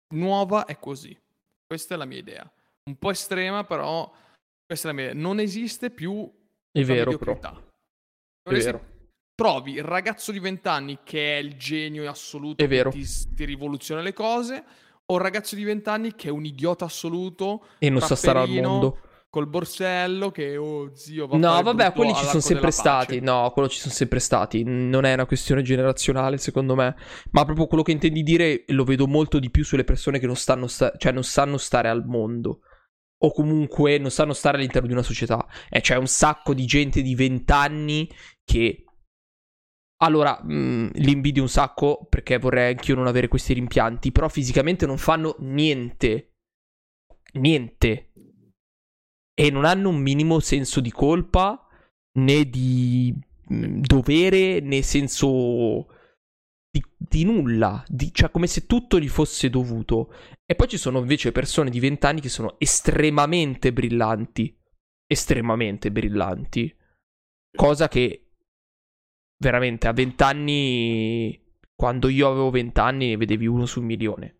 [0.09, 1.17] nuova è così.
[1.65, 2.51] Questa è la mia idea.
[2.85, 4.11] Un po' estrema, però
[4.65, 6.29] questa è la mia Non esiste più
[6.71, 7.39] è vero, però.
[7.39, 8.91] È vero.
[9.35, 12.91] Trovi il ragazzo di 20 anni che è il genio assoluto è vero.
[12.91, 14.63] Ti, ti rivoluziona le cose,
[15.05, 18.39] o il ragazzo di 20 anni che è un idiota assoluto e non sa stare
[18.39, 18.99] al mondo
[19.33, 23.19] col borsello che oh zio va No, vabbè, quelli ci sono sempre stati.
[23.19, 24.61] No, quello ci sono sempre stati.
[24.63, 26.95] Non è una questione generazionale, secondo me,
[27.31, 30.35] ma proprio quello che intendi dire lo vedo molto di più sulle persone che non
[30.35, 32.59] stanno sta- cioè non sanno stare al mondo
[33.17, 35.47] o comunque non sanno stare all'interno di una società.
[35.67, 38.07] E c'è un sacco di gente di 20 anni
[38.43, 38.83] che...
[40.03, 44.29] Allora, mh, mm, li invidio un sacco perché vorrei anch'io non avere questi rimpianti, però
[44.29, 46.35] fisicamente non fanno niente.
[47.33, 48.11] Niente.
[49.33, 51.67] E non hanno un minimo senso di colpa
[52.19, 53.13] né di
[53.51, 55.87] mm, dovere né senso
[56.69, 60.11] di, di nulla, di, cioè come se tutto gli fosse dovuto.
[60.45, 64.55] E poi ci sono invece persone di 20 anni che sono estremamente brillanti,
[65.05, 66.75] estremamente brillanti,
[67.55, 68.31] cosa che
[69.37, 71.41] veramente a 20 anni,
[71.75, 74.35] quando io avevo 20 anni, ne vedevi uno su un milione.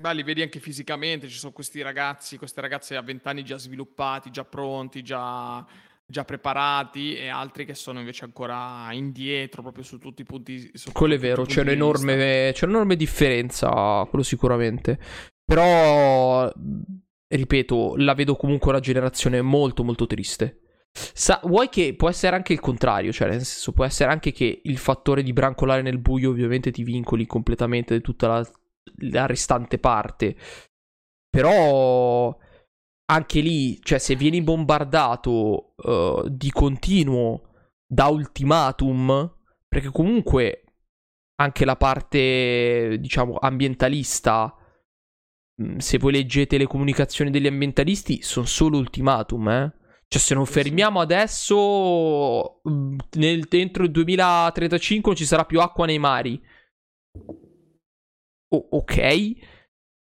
[0.00, 3.58] Beh, li vedi anche fisicamente, ci sono questi ragazzi, queste ragazze a 20 anni già
[3.58, 5.64] sviluppati, già pronti, già
[6.10, 10.72] già preparati e altri che sono invece ancora indietro proprio su tutti i punti.
[10.90, 14.98] Quello è vero, c'è un'enorme, c'è un'enorme differenza, quello sicuramente.
[15.44, 16.50] Però,
[17.28, 20.60] ripeto, la vedo comunque una generazione molto molto triste.
[20.92, 24.62] Sa- vuoi che può essere anche il contrario, cioè nel senso può essere anche che
[24.64, 28.50] il fattore di brancolare nel buio ovviamente ti vincoli completamente di tutta la,
[29.02, 30.36] la restante parte.
[31.28, 32.36] Però
[33.10, 37.48] anche lì, cioè, se vieni bombardato uh, di continuo
[37.86, 40.64] da ultimatum, perché comunque
[41.40, 44.54] anche la parte, diciamo, ambientalista
[45.60, 49.74] mm, se voi leggete le comunicazioni degli ambientalisti, sono solo ultimatum, eh.
[50.06, 55.86] Cioè, se non fermiamo adesso, mm, nel, dentro il 2035 non ci sarà più acqua
[55.86, 56.40] nei mari.
[58.52, 58.94] O- ok?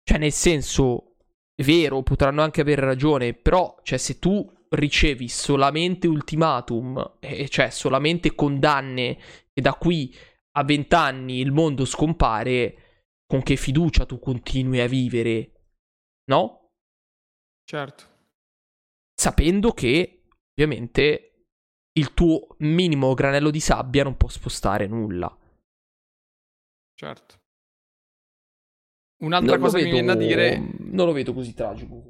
[0.04, 1.16] Cioè, nel senso,
[1.54, 7.70] è vero, potranno anche avere ragione, però, cioè, se tu ricevi solamente ultimatum, eh, cioè
[7.70, 9.18] solamente condanne
[9.54, 10.16] e da qui
[10.58, 15.52] a vent'anni il mondo scompare, con che fiducia tu continui a vivere,
[16.26, 16.72] no?
[17.64, 18.04] Certo.
[19.14, 21.46] Sapendo che, ovviamente,
[21.94, 25.36] il tuo minimo granello di sabbia non può spostare nulla.
[26.96, 27.38] Certo.
[29.20, 32.10] Un'altra Non cosa che mi vedo- viene da dire Non lo vedo così tragico.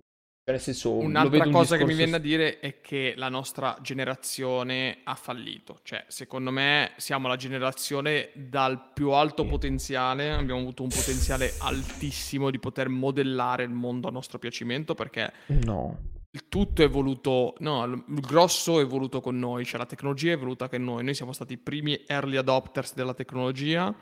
[0.49, 3.13] Cioè, nel senso, vedo Un'altra un cosa che mi discorso viene da dire è che
[3.17, 5.79] la nostra generazione ha fallito.
[5.83, 12.49] Cioè, secondo me siamo la generazione dal più alto potenziale, abbiamo avuto un potenziale altissimo
[12.49, 15.97] di poter modellare il mondo a nostro piacimento perché No.
[16.31, 20.33] il tutto è voluto, no, il il grosso è voluto con noi, cioè la tecnologia
[20.33, 21.03] è voluta con noi.
[21.03, 23.95] Noi siamo stati i primi early adopters della tecnologia,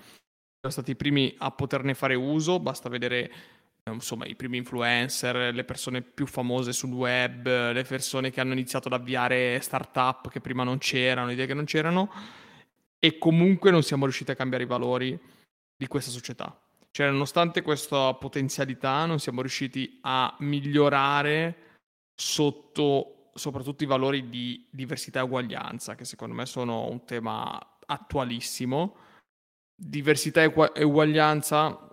[0.60, 3.32] siamo stati i primi a poterne fare uso, basta vedere
[3.84, 8.54] eh, insomma i primi influencer, le persone più famose sul web, le persone che hanno
[8.54, 12.12] iniziato ad avviare startup che prima non c'erano, idee che non c'erano
[13.00, 15.18] e comunque non siamo riusciti a cambiare i valori
[15.76, 16.60] di questa società.
[16.90, 21.66] Cioè, nonostante questa potenzialità, non siamo riusciti a migliorare
[22.16, 28.96] sotto soprattutto i valori di diversità e uguaglianza, che secondo me sono un tema attualissimo.
[29.80, 31.88] Diversità e ugu- uguaglianza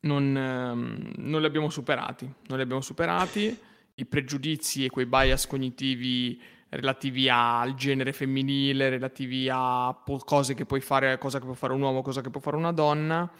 [0.00, 3.58] non, ehm, non li abbiamo superati, non li abbiamo superati.
[3.94, 10.80] I pregiudizi e quei bias cognitivi relativi al genere femminile, relativi a cose che puoi
[10.80, 13.30] fare, cosa che può fare un uomo, cosa che può fare una donna,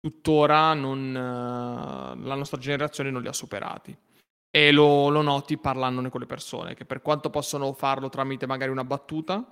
[0.00, 3.96] tuttora non, eh, la nostra generazione non li ha superati.
[4.50, 8.70] E lo, lo noti parlandone con le persone, che per quanto possono farlo tramite magari
[8.70, 9.44] una battuta,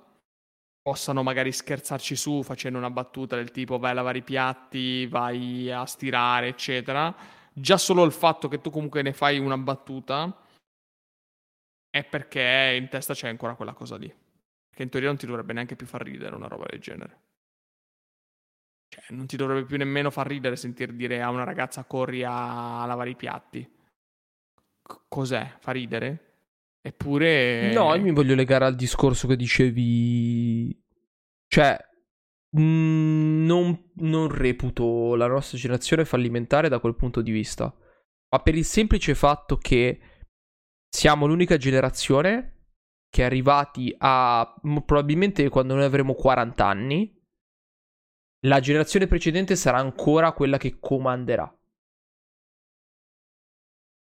[0.83, 5.71] possano magari scherzarci su facendo una battuta del tipo vai a lavare i piatti, vai
[5.71, 7.15] a stirare, eccetera.
[7.53, 10.37] Già solo il fatto che tu comunque ne fai una battuta
[11.89, 14.13] è perché in testa c'è ancora quella cosa lì.
[14.73, 17.21] Che in teoria non ti dovrebbe neanche più far ridere una roba del genere.
[18.89, 22.85] Cioè, non ti dovrebbe più nemmeno far ridere sentir dire a una ragazza corri a
[22.85, 23.61] lavare i piatti.
[24.83, 25.57] C- cos'è?
[25.59, 26.32] Fa ridere?
[26.85, 27.71] Eppure...
[27.71, 30.77] No, io mi voglio legare al discorso che dicevi.
[31.47, 31.77] Cioè,
[32.59, 37.73] mm, non, non reputo la nostra generazione fallimentare da quel punto di vista.
[38.29, 39.99] Ma per il semplice fatto che
[40.89, 42.65] siamo l'unica generazione
[43.09, 44.53] che è arrivati a.
[44.85, 47.21] probabilmente quando noi avremo 40 anni.
[48.45, 51.49] La generazione precedente sarà ancora quella che comanderà.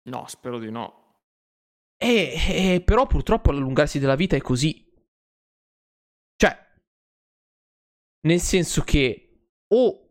[0.10, 1.07] No, spero di no.
[1.98, 4.86] E, e però purtroppo all'allungarsi della vita è così.
[6.36, 6.56] Cioè,
[8.28, 9.24] nel senso che
[9.74, 10.02] o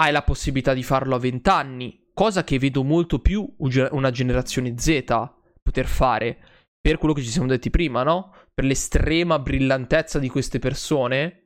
[0.00, 4.76] hai la possibilità di farlo a 20 anni, cosa che vedo molto più una generazione
[4.78, 5.04] Z
[5.62, 6.38] poter fare,
[6.80, 8.34] per quello che ci siamo detti prima, no?
[8.52, 11.38] Per l'estrema brillantezza di queste persone.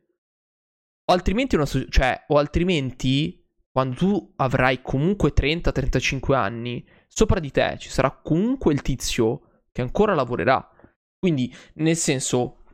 [1.08, 7.76] O altrimenti, una cioè, o altrimenti quando tu avrai comunque 30-35 anni, sopra di te
[7.78, 10.70] ci sarà comunque il tizio che ancora lavorerà.
[11.18, 12.64] Quindi, nel senso,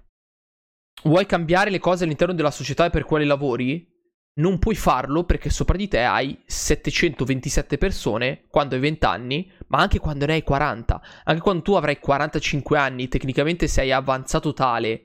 [1.05, 3.89] vuoi cambiare le cose all'interno della società per quale lavori?
[4.35, 9.79] Non puoi farlo perché sopra di te hai 727 persone quando hai 20 anni, ma
[9.79, 11.01] anche quando ne hai 40.
[11.25, 15.03] Anche quando tu avrai 45 anni, tecnicamente sei avanzato tale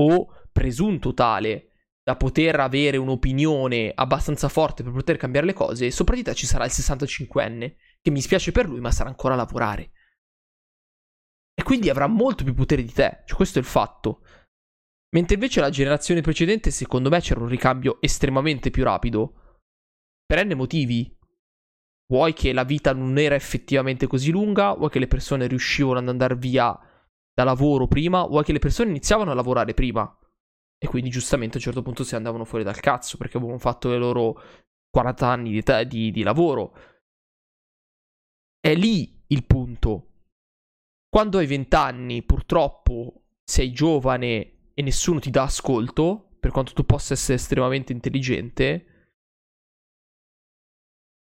[0.00, 1.70] o presunto tale
[2.02, 6.46] da poter avere un'opinione abbastanza forte per poter cambiare le cose, sopra di te ci
[6.46, 7.74] sarà il 65enne
[8.06, 9.90] che mi spiace per lui, ma sarà ancora a lavorare.
[11.52, 13.24] E quindi avrà molto più potere di te.
[13.24, 14.20] Cioè, questo è il fatto.
[15.16, 19.58] Mentre invece la generazione precedente, secondo me, c'era un ricambio estremamente più rapido.
[20.24, 21.18] Per n motivi.
[22.06, 26.08] Vuoi che la vita non era effettivamente così lunga, vuoi che le persone riuscivano ad
[26.08, 26.78] andare via
[27.34, 30.16] da lavoro prima, vuoi che le persone iniziavano a lavorare prima.
[30.78, 33.88] E quindi giustamente a un certo punto si andavano fuori dal cazzo perché avevano fatto
[33.88, 34.40] le loro
[34.90, 36.94] 40 anni di, te- di- di lavoro.
[38.66, 40.08] È lì il punto.
[41.08, 46.84] Quando hai 20 anni, purtroppo sei giovane e nessuno ti dà ascolto, per quanto tu
[46.84, 49.12] possa essere estremamente intelligente.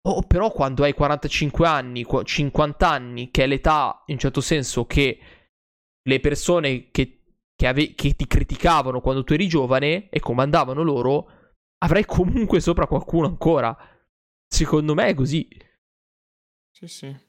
[0.07, 4.41] O però quando hai 45 anni, qu- 50 anni, che è l'età, in un certo
[4.41, 5.19] senso, che
[6.01, 7.25] le persone che,
[7.55, 12.87] che ave- che ti criticavano quando tu eri giovane e comandavano loro, avrai comunque sopra
[12.87, 13.77] qualcuno ancora.
[14.47, 15.47] Secondo me è così.
[16.71, 17.24] Sì, sì.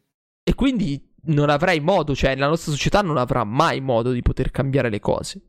[0.48, 4.52] E quindi non avrai modo, cioè la nostra società non avrà mai modo di poter
[4.52, 5.48] cambiare le cose.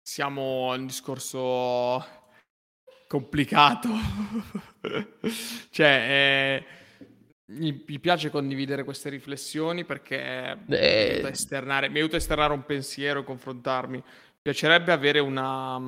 [0.00, 2.02] Siamo a un discorso
[3.06, 3.90] complicato.
[5.70, 6.64] cioè, eh,
[7.52, 10.56] mi, mi, piace condividere queste riflessioni perché eh...
[10.64, 13.98] mi, aiuta esternare, mi aiuta a esternare un pensiero e confrontarmi.
[13.98, 14.04] Mi
[14.40, 15.78] piacerebbe avere una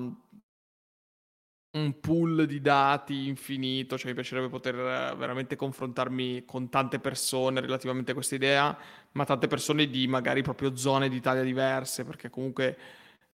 [1.77, 7.61] un pool di dati infinito, cioè mi piacerebbe poter eh, veramente confrontarmi con tante persone
[7.61, 8.77] relativamente a questa idea,
[9.13, 12.77] ma tante persone di magari proprio zone d'Italia diverse, perché comunque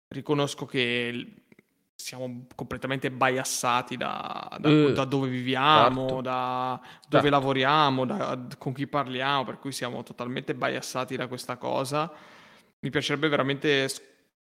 [0.09, 1.35] riconosco che
[1.95, 6.21] siamo completamente biassati da, da, uh, da dove viviamo, certo.
[6.21, 7.29] da dove certo.
[7.29, 12.11] lavoriamo, da, con chi parliamo, per cui siamo totalmente biassati da questa cosa.
[12.81, 13.89] Mi piacerebbe veramente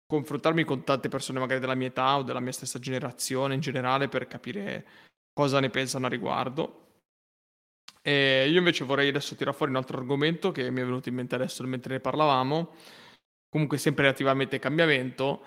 [0.09, 4.09] confrontarmi con tante persone magari della mia età o della mia stessa generazione in generale
[4.09, 4.87] per capire
[5.35, 6.87] cosa ne pensano a riguardo.
[8.01, 11.15] E io invece vorrei adesso tirare fuori un altro argomento che mi è venuto in
[11.15, 12.75] mente adesso mentre ne parlavamo,
[13.51, 15.45] comunque sempre relativamente al cambiamento.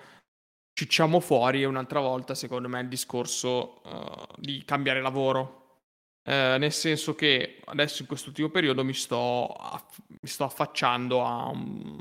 [0.72, 5.80] Cicciamo fuori un'altra volta, secondo me, il discorso uh, di cambiare lavoro.
[6.24, 11.48] Uh, nel senso che adesso in quest'ultimo periodo mi sto, aff- mi sto affacciando a
[11.48, 11.98] un,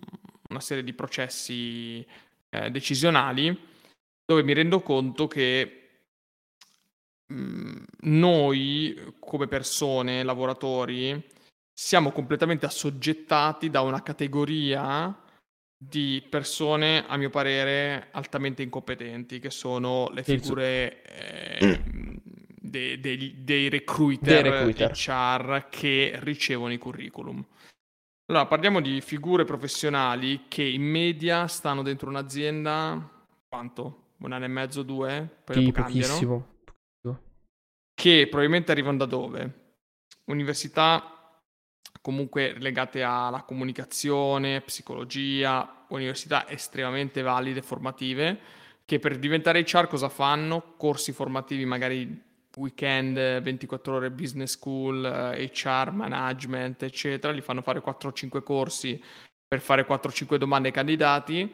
[0.50, 2.06] una serie di processi
[2.52, 3.58] eh, decisionali
[4.26, 5.90] dove mi rendo conto che
[7.28, 11.30] mh, mm, noi come persone, lavoratori,
[11.74, 15.18] siamo completamente assoggettati da una categoria
[15.84, 21.82] di persone, a mio parere, altamente incompetenti, che sono le figure eh,
[22.62, 24.92] dei, dei, dei, recruiter, dei recruiter.
[24.92, 27.44] HR che ricevono i curriculum.
[28.32, 33.10] Allora, parliamo di figure professionali che in media stanno dentro un'azienda
[33.50, 34.14] quanto?
[34.20, 35.30] Un anno e mezzo, due?
[35.44, 36.48] Poi sì, pochissimo.
[37.94, 39.74] Che probabilmente arrivano da dove?
[40.28, 41.42] Università
[42.00, 48.40] comunque legate alla comunicazione, psicologia, università estremamente valide, formative,
[48.86, 50.76] che per diventare HR cosa fanno?
[50.78, 57.82] Corsi formativi magari weekend, 24 ore business school, HR, eh, management, eccetera, li fanno fare
[57.82, 59.02] 4-5 corsi
[59.48, 61.54] per fare 4-5 domande ai candidati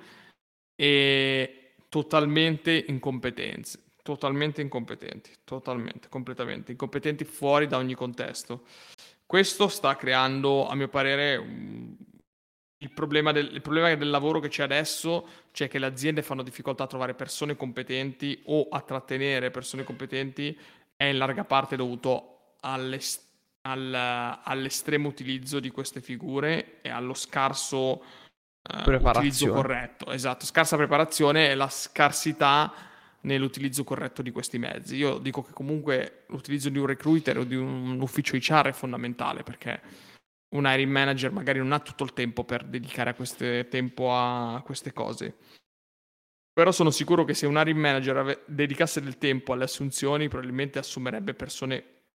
[0.75, 8.65] e totalmente incompetenze, totalmente incompetenti, totalmente, completamente incompetenti fuori da ogni contesto.
[9.25, 11.35] Questo sta creando, a mio parere,
[12.79, 16.43] il problema, del, il problema del lavoro che c'è adesso, cioè che le aziende fanno
[16.43, 20.57] difficoltà a trovare persone competenti o a trattenere persone competenti
[20.97, 23.25] è in larga parte dovuto all'est-
[23.61, 23.93] al,
[24.43, 28.03] all'estremo utilizzo di queste figure e allo scarso
[28.63, 30.11] uh, utilizzo corretto.
[30.11, 32.73] Esatto, scarsa preparazione e la scarsità
[33.21, 34.95] nell'utilizzo corretto di questi mezzi.
[34.95, 39.43] Io dico che comunque l'utilizzo di un recruiter o di un ufficio HR è fondamentale
[39.43, 39.81] perché
[40.49, 44.61] un hiring manager magari non ha tutto il tempo per dedicare a queste, tempo a
[44.63, 45.35] queste cose.
[46.57, 50.79] Però sono sicuro che se un hiring manager ave- dedicasse del tempo alle assunzioni, probabilmente
[50.79, 52.05] assumerebbe persone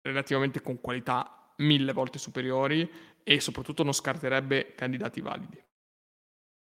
[0.00, 2.90] relativamente con qualità mille volte superiori
[3.22, 5.62] e soprattutto non scarterebbe candidati validi.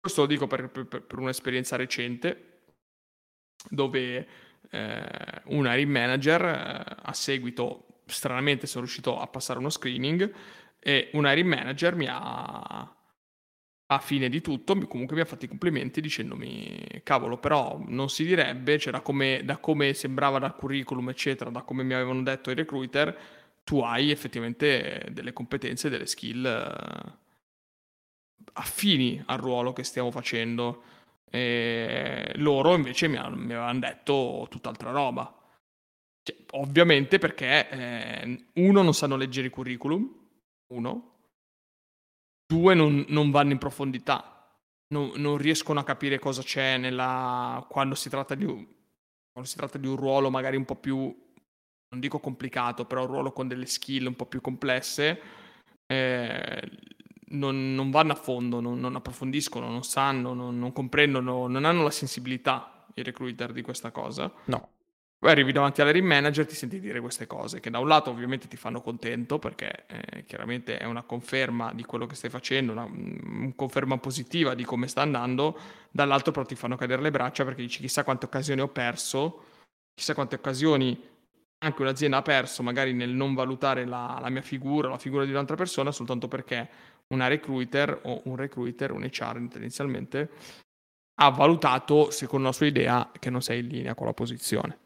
[0.01, 2.65] Questo lo dico per, per, per un'esperienza recente
[3.71, 4.29] dove
[4.69, 10.31] eh, un hiring manager eh, a seguito, stranamente sono riuscito a passare uno screening
[10.79, 13.02] e un hiring manager mi ha
[13.95, 18.25] a fine di tutto comunque mi ha fatto i complimenti dicendomi cavolo però non si
[18.25, 22.55] direbbe c'era come, da come sembrava dal curriculum eccetera da come mi avevano detto i
[22.55, 23.17] recruiter
[23.65, 27.21] tu hai effettivamente delle competenze delle skill eh,
[28.55, 30.83] affini al ruolo che stiamo facendo.
[31.31, 35.35] E loro invece mi, mi avevano detto tutt'altra roba.
[36.23, 40.21] Cioè, ovviamente perché eh, uno non sanno leggere i curriculum
[40.73, 41.12] uno
[42.53, 44.47] due non, non vanno in profondità,
[44.89, 49.79] non, non, riescono a capire cosa c'è nella, quando, si tratta di, quando si tratta
[49.79, 53.67] di un ruolo magari un po' più, non dico complicato, però un ruolo con delle
[53.67, 55.21] skill un po' più complesse,
[55.87, 56.71] eh,
[57.31, 61.91] non, non, vanno a fondo, non, non approfondiscono, non sanno, non, comprendono, non hanno la
[61.91, 64.31] sensibilità i recruiter di questa cosa.
[64.45, 64.69] No.
[65.23, 68.11] Poi arrivi davanti all'hiring manager e ti senti dire queste cose, che da un lato
[68.11, 72.73] ovviamente ti fanno contento, perché eh, chiaramente è una conferma di quello che stai facendo,
[72.73, 75.57] una, una conferma positiva di come sta andando,
[75.93, 79.45] dall'altro però ti fanno cadere le braccia perché dici chissà quante occasioni ho perso,
[79.95, 81.01] chissà quante occasioni
[81.59, 85.31] anche un'azienda ha perso, magari nel non valutare la, la mia figura, la figura di
[85.31, 86.69] un'altra persona, soltanto perché
[87.15, 90.31] una recruiter o un recruiter, un HR tendenzialmente,
[91.21, 94.79] ha valutato, secondo la sua idea, che non sei in linea con la posizione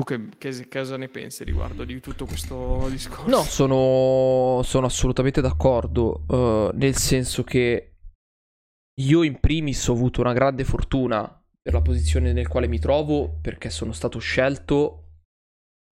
[0.00, 3.28] Tu che, che, cosa ne pensi riguardo di tutto questo discorso?
[3.28, 7.96] No, sono, sono assolutamente d'accordo, uh, nel senso che
[8.98, 11.22] io in primis ho avuto una grande fortuna
[11.60, 15.04] per la posizione nel quale mi trovo perché sono stato scelto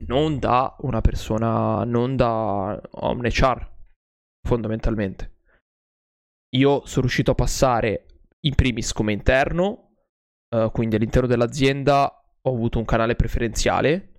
[0.06, 3.70] non da una persona, non da un HR,
[4.48, 5.40] fondamentalmente.
[6.56, 8.06] Io sono riuscito a passare
[8.46, 9.96] in primis come interno,
[10.56, 14.14] uh, quindi all'interno dell'azienda ho avuto un canale preferenziale.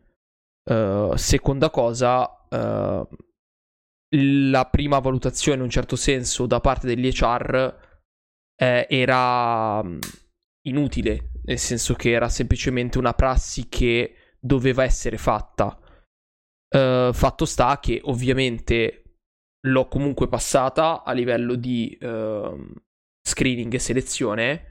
[0.70, 3.08] Uh, seconda cosa, uh,
[4.16, 7.88] la prima valutazione in un certo senso da parte degli HR
[8.56, 10.00] eh, era mm,
[10.68, 15.78] inutile, nel senso che era semplicemente una prassi che doveva essere fatta.
[16.72, 19.16] Uh, fatto sta che ovviamente
[19.62, 22.74] l'ho comunque passata a livello di uh,
[23.28, 24.66] screening e selezione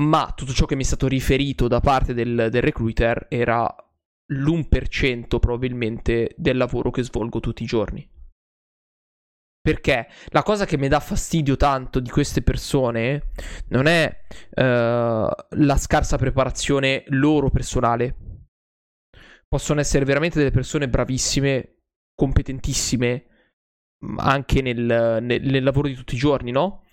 [0.00, 3.74] ma tutto ciò che mi è stato riferito da parte del, del recruiter era
[4.32, 8.08] l'1% probabilmente del lavoro che svolgo tutti i giorni.
[9.60, 13.30] Perché la cosa che mi dà fastidio tanto di queste persone
[13.68, 18.14] non è uh, la scarsa preparazione loro personale.
[19.48, 21.78] Possono essere veramente delle persone bravissime,
[22.14, 23.26] competentissime,
[24.18, 26.84] anche nel, nel, nel lavoro di tutti i giorni, no?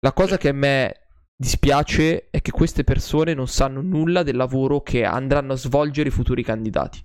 [0.00, 1.01] La cosa che a me
[1.42, 6.12] dispiace è che queste persone non sanno nulla del lavoro che andranno a svolgere i
[6.12, 7.04] futuri candidati.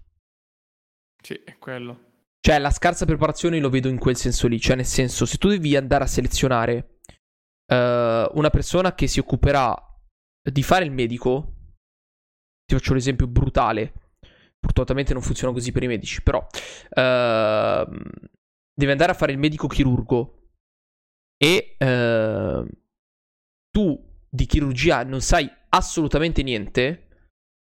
[1.22, 2.06] Sì, è quello.
[2.40, 4.60] Cioè, la scarsa preparazione lo vedo in quel senso lì.
[4.60, 7.00] Cioè, nel senso, se tu devi andare a selezionare
[7.72, 7.76] uh,
[8.38, 9.76] una persona che si occuperà
[10.50, 11.56] di fare il medico,
[12.64, 13.94] ti faccio un esempio brutale.
[14.60, 17.92] Fortunatamente non funziona così per i medici, però uh,
[18.74, 20.52] devi andare a fare il medico chirurgo
[21.38, 22.68] e uh,
[23.72, 27.08] tu di chirurgia non sai assolutamente niente,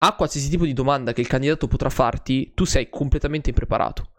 [0.04, 4.14] a qualsiasi tipo di domanda che il candidato potrà farti, tu sei completamente impreparato.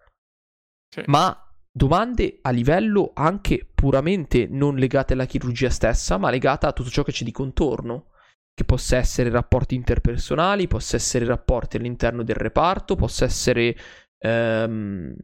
[0.89, 1.03] Sì.
[1.07, 1.37] Ma
[1.71, 7.03] domande a livello anche puramente non legate alla chirurgia stessa, ma legate a tutto ciò
[7.03, 8.11] che c'è di contorno.
[8.55, 13.75] Che possa essere rapporti interpersonali, possa essere rapporti all'interno del reparto, possa essere
[14.19, 15.17] ehm,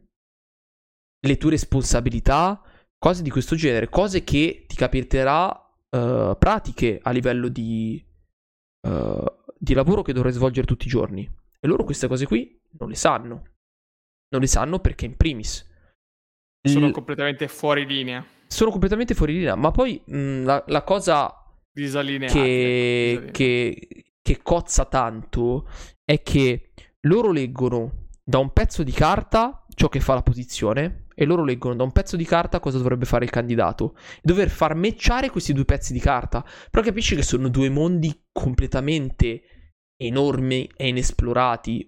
[1.21, 2.59] le tue responsabilità,
[2.97, 8.03] cose di questo genere, cose che ti capiterà uh, pratiche a livello di,
[8.87, 9.25] uh,
[9.57, 11.29] di lavoro che dovrei svolgere tutti i giorni.
[11.59, 13.43] E loro queste cose qui non le sanno.
[14.29, 15.67] Non le sanno perché in primis...
[16.61, 18.25] Sono l- completamente fuori linea.
[18.47, 21.33] Sono completamente fuori linea, ma poi mh, la, la, cosa
[21.73, 25.69] che, che, che cozza tanto
[26.03, 26.71] è che
[27.01, 31.75] loro leggono da un pezzo di carta ciò che fa la posizione e loro leggono
[31.75, 35.65] da un pezzo di carta cosa dovrebbe fare il candidato dover far matchare questi due
[35.65, 36.45] pezzi di carta.
[36.71, 41.85] Però capisci che sono due mondi completamente enormi e inesplorati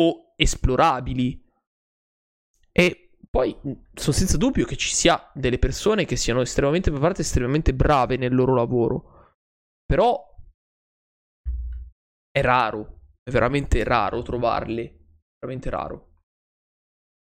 [0.00, 1.48] o esplorabili.
[2.72, 7.72] E poi sono senza dubbio che ci sia delle persone che siano estremamente preparate, estremamente
[7.72, 9.34] brave nel loro lavoro.
[9.86, 10.20] Però
[12.32, 15.04] è raro, è veramente raro trovarle.
[15.38, 16.15] Veramente raro.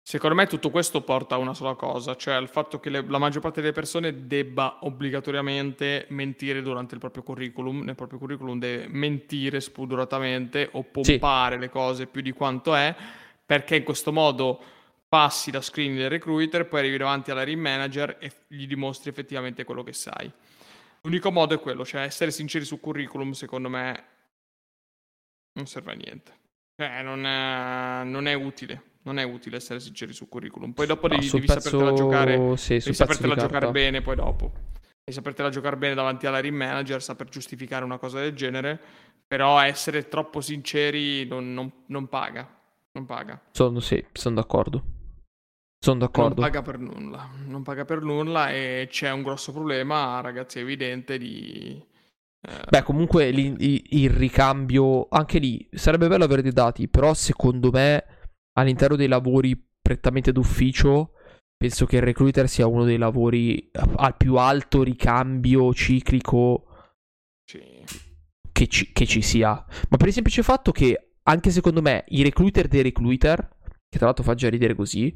[0.06, 3.16] Secondo me tutto questo porta a una sola cosa, cioè al fatto che le, la
[3.16, 8.86] maggior parte delle persone debba obbligatoriamente mentire durante il proprio curriculum, nel proprio curriculum deve
[8.88, 11.60] mentire spudoratamente o pompare sì.
[11.62, 12.94] le cose più di quanto è,
[13.46, 14.62] perché in questo modo
[15.08, 19.64] passi la screening del recruiter, poi arrivi davanti alla ring manager e gli dimostri effettivamente
[19.64, 20.30] quello che sai.
[21.00, 24.04] L'unico modo è quello, cioè essere sinceri sul curriculum, secondo me
[25.54, 26.32] non serve a niente.
[26.76, 30.72] Cioè, non è, non è utile non è utile essere sinceri sul curriculum.
[30.72, 31.60] Poi dopo no, devi, devi pezzo...
[31.60, 34.52] sapertela giocare, sì, devi sapertela giocare bene poi dopo.
[35.04, 38.80] Devi sapertela giocare bene davanti alla ring manager, saper giustificare una cosa del genere,
[39.26, 42.48] però essere troppo sinceri non, non, non paga.
[42.92, 43.40] Non paga.
[43.50, 44.82] Sono, sì, sono d'accordo.
[45.78, 46.40] Sono d'accordo.
[46.40, 47.28] Non paga per nulla.
[47.44, 51.84] Non paga per nulla e c'è un grosso problema, ragazzi, evidente di...
[52.40, 52.64] Eh...
[52.70, 58.04] Beh, comunque il, il ricambio, anche lì, sarebbe bello avere dei dati, però secondo me
[58.54, 61.12] all'interno dei lavori prettamente d'ufficio,
[61.56, 66.66] penso che il recruiter sia uno dei lavori al più alto ricambio ciclico
[67.44, 69.64] che, ci, che ci sia.
[69.88, 73.36] Ma per il semplice fatto che anche secondo me i recruiter dei recruiter,
[73.88, 75.14] che tra l'altro fa già ridere così,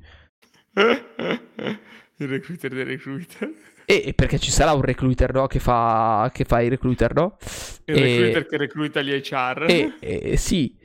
[0.74, 3.50] il recruiter dei recruiter.
[3.90, 5.46] E perché ci sarà un recruiter, no?
[5.46, 7.38] Che fa, che fa i recruiter, no?
[7.86, 8.00] Il e...
[8.00, 9.64] recruiter che recluta gli HR.
[9.66, 10.76] E, e, sì,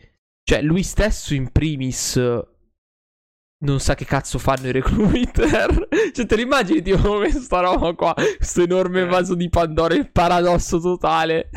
[0.44, 2.20] cioè, lui stesso in primis
[3.64, 5.88] non sa che cazzo fanno i recruiter.
[6.14, 8.14] cioè, te l'immagini tipo questa roba qua?
[8.14, 9.06] Questo enorme eh.
[9.06, 11.50] vaso di Pandora, il paradosso totale.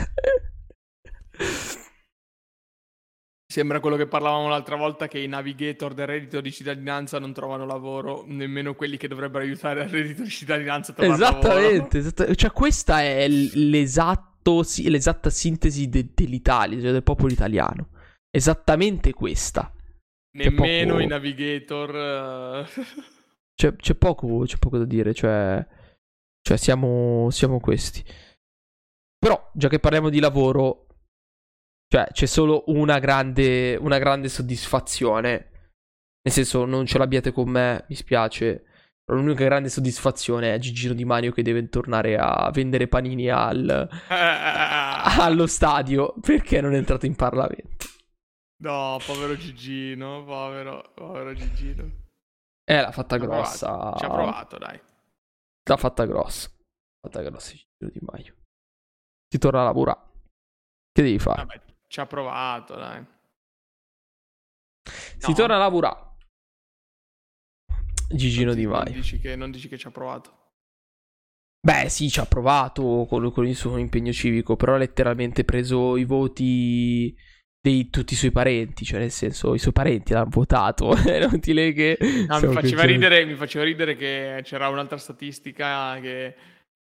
[3.49, 7.64] Sembra quello che parlavamo l'altra volta che i navigator del reddito di cittadinanza non trovano
[7.64, 12.37] lavoro, nemmeno quelli che dovrebbero aiutare al reddito di cittadinanza a trovare Esattamente, esattamente.
[12.37, 17.89] cioè questa è l'esatto, l'esatta sintesi de- dell'Italia, cioè del popolo italiano.
[18.37, 19.72] Esattamente questa.
[20.32, 21.03] Nemmeno poco...
[21.03, 22.66] i navigator.
[22.66, 22.82] Uh...
[23.57, 25.66] c'è, c'è, poco, c'è, poco, da dire, cioè,
[26.43, 28.05] cioè siamo, siamo questi.
[29.18, 30.87] Però, già che parliamo di lavoro,
[31.89, 35.30] cioè, c'è solo una grande, una grande soddisfazione.
[36.20, 38.64] Nel senso, non ce l'abbiate con me, mi spiace.
[39.07, 45.47] L'unica grande soddisfazione è Gigino Di Mario che deve tornare a vendere panini al, allo
[45.47, 47.95] stadio perché non è entrato in Parlamento.
[48.59, 52.04] No, povero Gigino, povero, povero Gigino.
[52.64, 53.66] Eh, l'ha fatta Ci grossa.
[53.66, 53.98] Provato.
[53.98, 54.80] Ci ha provato, dai.
[55.68, 56.48] L'ha fatta grossa.
[56.48, 58.34] L'ha fatta grossa Gigino Di Maio.
[59.28, 60.00] Si torna a lavorare.
[60.90, 61.44] Che devi fare?
[61.44, 63.07] Vabbè, ci ha provato, dai.
[65.18, 65.34] Si no.
[65.34, 66.14] torna a lavorare.
[68.09, 68.84] Gigino Di Maio.
[68.84, 70.44] Non dici, che, non dici che ci ha provato.
[71.61, 75.96] Beh, sì, ci ha provato con, con, il suo impegno civico, però ha letteralmente preso
[75.96, 77.14] i voti
[77.70, 81.72] di tutti i suoi parenti, cioè nel senso i suoi parenti l'hanno votato, è inutile
[81.72, 81.98] che...
[82.28, 86.34] No, mi, faceva ridere, mi faceva ridere che c'era un'altra statistica che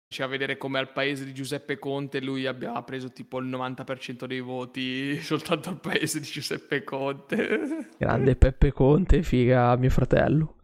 [0.08, 4.40] faceva vedere come al paese di Giuseppe Conte lui abbia preso tipo il 90% dei
[4.40, 7.90] voti soltanto al paese di Giuseppe Conte.
[7.98, 10.56] Grande Peppe Conte, figa mio fratello.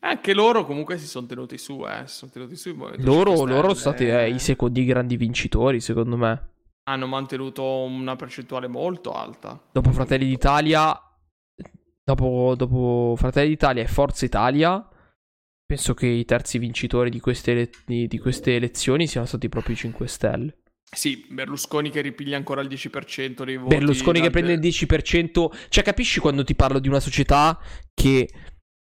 [0.00, 2.02] Anche loro comunque si sono tenuti su, eh.
[2.06, 2.74] Si sono tenuti su.
[2.96, 6.50] Loro, loro sono stati eh, i secondi grandi vincitori, secondo me.
[6.84, 9.60] Hanno mantenuto una percentuale molto alta.
[9.70, 10.98] Dopo Fratelli d'Italia,
[12.02, 14.86] dopo, dopo Fratelli d'Italia e Forza Italia,
[15.72, 19.78] Penso che i terzi vincitori di queste, di, di queste elezioni siano stati proprio i
[19.78, 20.58] 5 Stelle.
[20.94, 23.74] Sì, Berlusconi che ripiglia ancora il 10% dei voti.
[23.74, 25.68] Berlusconi che prende il 10%.
[25.70, 27.58] Cioè, capisci quando ti parlo di una società
[27.94, 28.28] che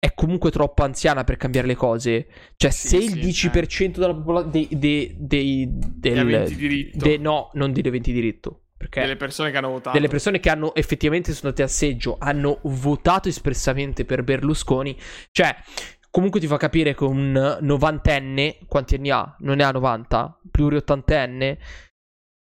[0.00, 2.26] è comunque troppo anziana per cambiare le cose?
[2.56, 3.88] Cioè, sì, se il 10% eh.
[3.90, 4.66] della popolazione...
[4.70, 7.04] Dei, dei, del, aventi diritto.
[7.04, 8.62] De, no, non degli aventi diritto.
[8.78, 9.94] Perché delle persone che hanno votato.
[9.94, 14.96] Delle persone che hanno effettivamente sono andate a seggio, hanno votato espressamente per Berlusconi.
[15.30, 15.54] Cioè,
[16.10, 19.36] Comunque ti fa capire che un novantenne, quanti anni ha?
[19.40, 21.58] Non ne ha 90, pluriottantenne,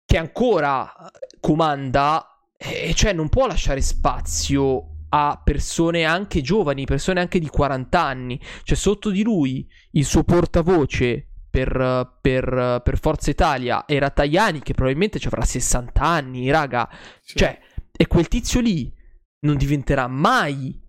[0.05, 0.91] che ancora
[1.39, 8.01] comanda, e cioè non può lasciare spazio a persone anche giovani, persone anche di 40
[8.01, 8.39] anni.
[8.63, 14.73] Cioè sotto di lui il suo portavoce per, per, per Forza Italia era Tajani che
[14.73, 16.89] probabilmente ci avrà 60 anni, raga.
[17.21, 17.37] Sì.
[17.37, 17.59] Cioè,
[17.91, 18.93] e quel tizio lì
[19.41, 20.87] non diventerà mai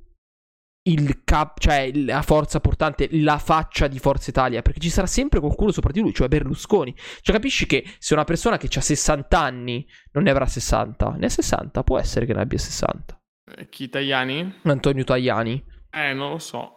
[0.83, 5.41] il cap, cioè la forza portante, la faccia di Forza Italia, perché ci sarà sempre
[5.41, 6.95] qualcuno sopra di lui, cioè Berlusconi.
[7.21, 11.27] Cioè capisci che se una persona che ha 60 anni non ne avrà 60, ne
[11.27, 13.20] ha 60, può essere che ne abbia 60.
[13.57, 14.61] Eh, chi Tajani?
[14.65, 15.65] Antonio Tajani.
[15.91, 16.77] Eh, non lo so.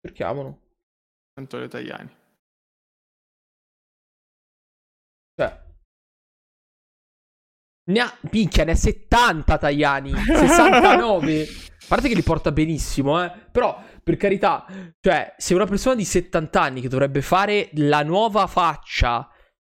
[0.00, 0.60] Cerchiamolo.
[1.34, 2.16] Antonio Tajani.
[5.34, 5.68] Cioè
[7.90, 11.42] ne ha, minchia, ne ha 70 Tajani, 69.
[11.42, 11.46] A
[11.88, 13.32] parte che li porta benissimo, eh.
[13.50, 14.64] Però, per carità,
[15.00, 19.28] cioè, se una persona di 70 anni che dovrebbe fare la nuova faccia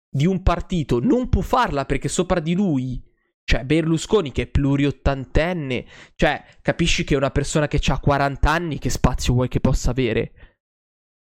[0.09, 3.01] di un partito non può farla perché sopra di lui
[3.45, 5.85] cioè, Berlusconi che è pluriottantenne,
[6.15, 10.31] cioè, capisci che una persona che ha 40 anni, che spazio vuoi che possa avere?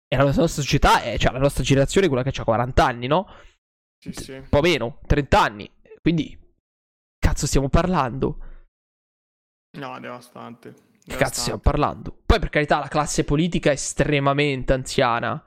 [0.08, 3.08] E la nostra società, è, cioè, la nostra generazione è quella che ha 40 anni,
[3.08, 3.28] no?
[4.00, 4.32] Sì, sì.
[4.34, 5.72] Un po' meno, 30 anni.
[6.02, 6.38] Quindi,
[7.20, 8.40] cazzo stiamo parlando?
[9.78, 10.74] No, devastante.
[11.04, 12.18] Che cazzo stiamo parlando?
[12.26, 15.42] Poi per carità la classe politica è estremamente anziana.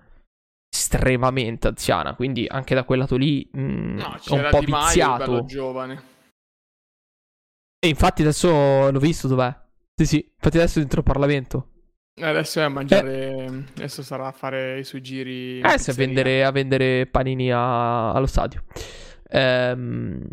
[0.73, 5.45] Estremamente anziana, quindi anche da quel lato lì mh, mm, no, un po' di viziato.
[5.45, 6.19] giovane.
[7.83, 9.57] E infatti adesso l'ho visto dov'è.
[9.95, 11.69] Sì, sì, infatti adesso è dentro il Parlamento.
[12.21, 13.31] Adesso è a mangiare.
[13.31, 13.65] Eh.
[13.77, 15.61] Adesso sarà a fare i suoi giri.
[15.61, 18.65] Eh, a vendere, a vendere panini a, allo stadio.
[19.31, 20.29] Ehm.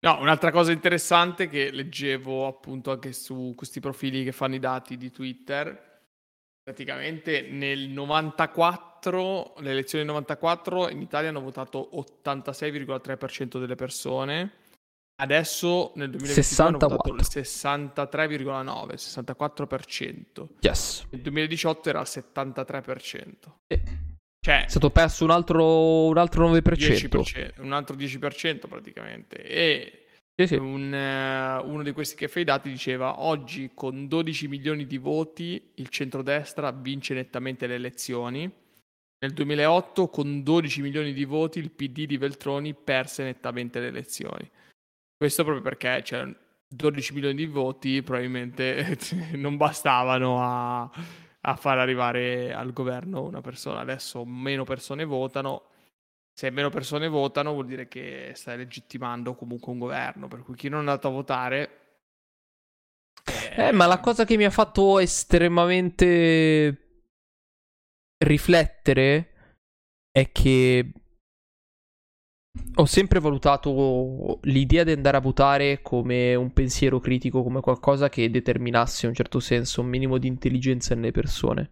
[0.00, 4.96] No, un'altra cosa interessante che leggevo appunto anche su questi profili che fanno i dati
[4.96, 6.02] di Twitter,
[6.62, 14.52] praticamente nel 94, le elezioni del 94 in Italia hanno votato 86,3% delle persone,
[15.20, 20.46] adesso nel 2022 hanno votato il 63,9, 64%.
[20.60, 21.06] Yes.
[21.10, 23.32] Nel 2018 era il 73%.
[23.66, 23.82] Eh.
[24.40, 26.60] Cioè, è stato perso un altro, un altro 9%.
[26.60, 27.60] 10%.
[27.62, 29.42] Un altro 10% praticamente.
[29.42, 30.06] E
[30.40, 30.54] sì, sì.
[30.54, 34.96] Un, uh, uno di questi che fa i dati diceva oggi con 12 milioni di
[34.96, 38.50] voti il centrodestra vince nettamente le elezioni.
[39.20, 44.48] Nel 2008 con 12 milioni di voti il PD di Veltroni perse nettamente le elezioni.
[45.18, 46.32] Questo proprio perché c'è
[46.68, 48.96] 12 milioni di voti probabilmente
[49.34, 50.90] non bastavano a,
[51.40, 53.80] a far arrivare al governo una persona.
[53.80, 55.70] Adesso meno persone votano.
[56.32, 60.68] Se meno persone votano vuol dire che stai legittimando comunque un governo, per cui chi
[60.68, 61.70] non è andato a votare...
[63.56, 66.88] Eh, ma la cosa che mi ha fatto estremamente
[68.18, 69.32] riflettere
[70.12, 70.92] è che
[72.74, 78.30] ho sempre valutato l'idea di andare a votare come un pensiero critico, come qualcosa che
[78.30, 81.70] determinasse in un certo senso un minimo di intelligenza nelle persone.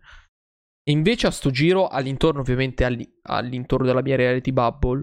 [0.82, 2.84] E invece a sto giro, all'intorno ovviamente
[3.22, 5.02] all'intorno della mia reality bubble,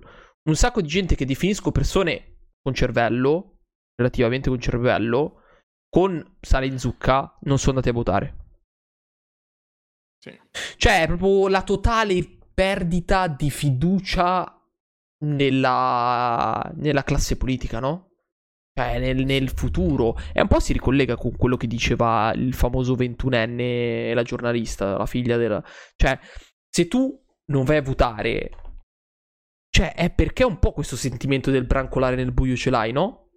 [0.49, 3.59] un sacco di gente che definisco persone con cervello,
[3.95, 5.41] relativamente con cervello,
[5.89, 8.37] con sale in zucca, non sono andati a votare.
[10.19, 10.39] Sì.
[10.77, 14.62] Cioè, è proprio la totale perdita di fiducia
[15.23, 18.11] nella, nella classe politica, no?
[18.73, 20.17] Cioè, nel, nel, futuro.
[20.33, 25.05] E un po' si ricollega con quello che diceva il famoso ventunenne, la giornalista, la
[25.05, 25.63] figlia della...
[25.95, 26.19] Cioè,
[26.69, 28.49] se tu non vai a votare,
[29.69, 33.29] cioè, è perché un po' questo sentimento del brancolare nel buio ce l'hai, no?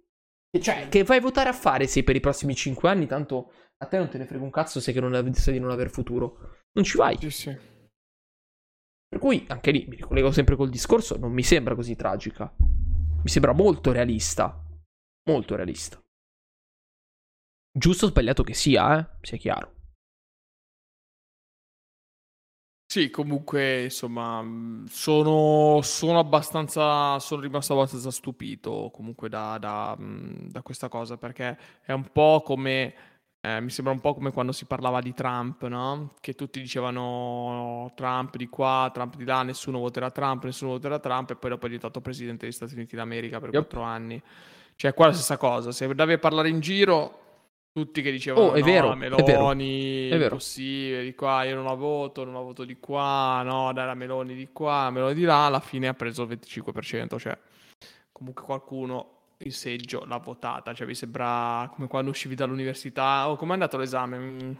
[0.59, 3.85] Cioè, che vai a votare a fare se per i prossimi 5 anni, tanto a
[3.85, 6.37] te non te ne frega un cazzo se che non sai di non aver futuro.
[6.71, 7.17] Non ci vai.
[7.19, 7.57] Sì, sì.
[9.09, 12.53] Per cui anche lì mi ricollego sempre col discorso, non mi sembra così tragica.
[12.57, 14.63] Mi sembra molto realista.
[15.29, 16.01] Molto realista.
[17.71, 19.17] Giusto o sbagliato che sia, eh?
[19.21, 19.75] Sia chiaro.
[22.89, 24.43] Sì, comunque, insomma,
[24.87, 27.19] sono, sono abbastanza.
[27.19, 33.16] Sono rimasto abbastanza stupito comunque da, da, da questa cosa perché è un po' come
[33.47, 36.15] eh, mi sembra un po' come quando si parlava di Trump, no?
[36.19, 41.31] Che tutti dicevano Trump di qua, Trump di là, nessuno voterà Trump, nessuno voterà Trump,
[41.31, 43.89] e poi dopo è diventato presidente degli Stati Uniti d'America per quattro yep.
[43.89, 44.21] anni.
[44.75, 45.71] Cioè, qua è la stessa cosa.
[45.71, 47.19] Se andavi a parlare in giro,
[47.71, 50.23] tutti che dicevano oh, è no, vero, Meloni, è vero.
[50.23, 53.93] impossibile, di qua, io non la voto, non la voto di qua, no, dai la
[53.93, 57.37] Meloni di qua, Meloni di là, alla fine ha preso il 25%, cioè
[58.11, 60.73] comunque qualcuno il seggio l'ha votata.
[60.73, 63.29] Cioè, mi sembra come quando uscivi dall'università.
[63.29, 64.17] Oh, com'è andato l'esame?
[64.17, 64.51] Mm.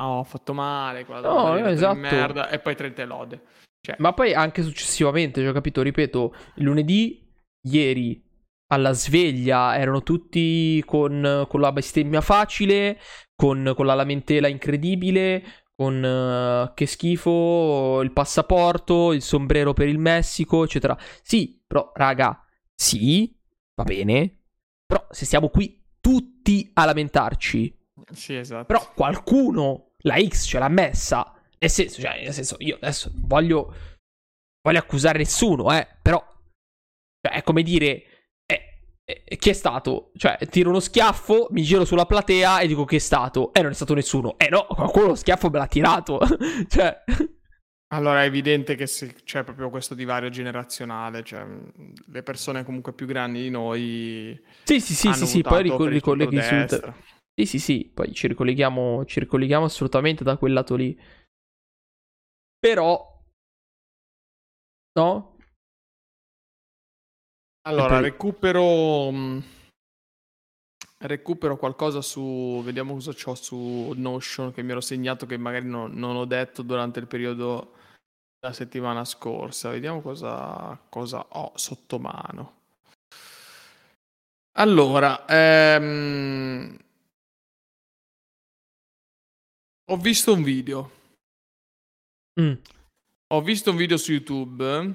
[0.00, 1.04] Oh, ho fatto male.
[1.08, 1.98] No, esatto.
[1.98, 2.48] Merda.
[2.50, 3.42] E poi 30 lode.
[3.80, 3.96] Cioè.
[3.98, 5.82] Ma poi anche successivamente, cioè, capito?
[5.82, 7.26] Ripeto, il lunedì,
[7.62, 8.22] ieri,
[8.68, 13.00] alla sveglia, erano tutti con, con la bestemmia facile,
[13.34, 15.42] con, con la lamentela incredibile,
[15.74, 20.96] con uh, che schifo, il passaporto, il sombrero per il Messico, eccetera.
[21.22, 23.37] Sì, però, raga, sì,
[23.78, 24.38] va bene,
[24.84, 27.78] però se siamo qui tutti a lamentarci,
[28.12, 28.64] sì, esatto.
[28.64, 33.72] però qualcuno la X ce l'ha messa, nel senso, cioè, nel senso io adesso voglio,
[34.60, 36.18] voglio accusare nessuno, eh, però
[37.20, 38.02] cioè, è come dire...
[38.44, 40.10] Eh, eh, chi è stato?
[40.16, 43.52] Cioè, tiro uno schiaffo, mi giro sulla platea e dico chi è stato.
[43.52, 44.36] E eh, non è stato nessuno.
[44.38, 46.20] Eh no, qualcuno lo schiaffo me l'ha tirato.
[46.68, 47.04] cioè,
[47.88, 51.46] allora è evidente che c'è proprio questo divario generazionale, cioè
[52.06, 54.38] le persone comunque più grandi di noi.
[54.64, 56.94] Sì, sì, sì, sì, sì, poi ricol- ricolleghi sul.
[57.34, 60.98] Sì, sì, sì, poi ci ricolleghiamo, ci ricolleghiamo assolutamente da quel lato lì.
[62.58, 63.16] Però.
[64.94, 65.36] No?
[67.62, 68.02] Allora, poi...
[68.02, 69.10] recupero.
[69.12, 69.38] Mm,
[70.98, 72.60] recupero qualcosa su.
[72.64, 76.62] Vediamo cosa ho su Notion che mi ero segnato che magari non, non ho detto
[76.62, 77.74] durante il periodo
[78.40, 79.70] la settimana scorsa.
[79.70, 82.56] Vediamo cosa, cosa ho sotto mano.
[84.52, 86.76] Allora, ehm,
[89.90, 90.90] ho visto un video.
[92.40, 92.54] Mm.
[93.28, 94.94] Ho visto un video su YouTube.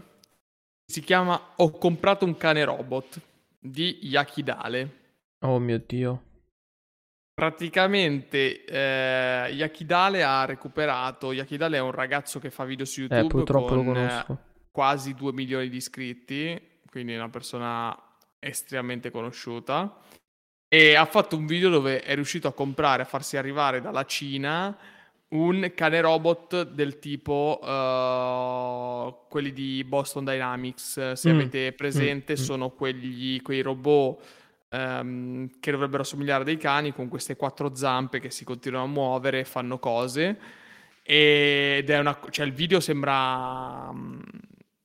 [0.85, 3.21] Si chiama Ho comprato un cane robot
[3.59, 5.02] di Yakidale.
[5.43, 6.23] Oh mio dio.
[7.33, 11.31] Praticamente eh, Yakidale ha recuperato.
[11.31, 13.25] Yakidale è un ragazzo che fa video su eh, YouTube.
[13.25, 14.37] Eh, purtroppo con, lo conosco.
[14.71, 17.97] quasi 2 milioni di iscritti, quindi è una persona
[18.39, 19.99] estremamente conosciuta.
[20.67, 24.75] E ha fatto un video dove è riuscito a comprare, a farsi arrivare dalla Cina
[25.29, 31.13] un cane robot del tipo uh, quelli di Boston Dynamics.
[31.13, 31.35] Se mm.
[31.35, 32.35] avete presente, mm.
[32.35, 34.41] sono quegli, quei robot
[34.73, 38.89] um, che dovrebbero assomigliare a dei cani con queste quattro zampe che si continuano a
[38.89, 40.37] muovere e fanno cose.
[41.03, 42.19] Ed è una.
[42.29, 43.91] cioè il video sembra.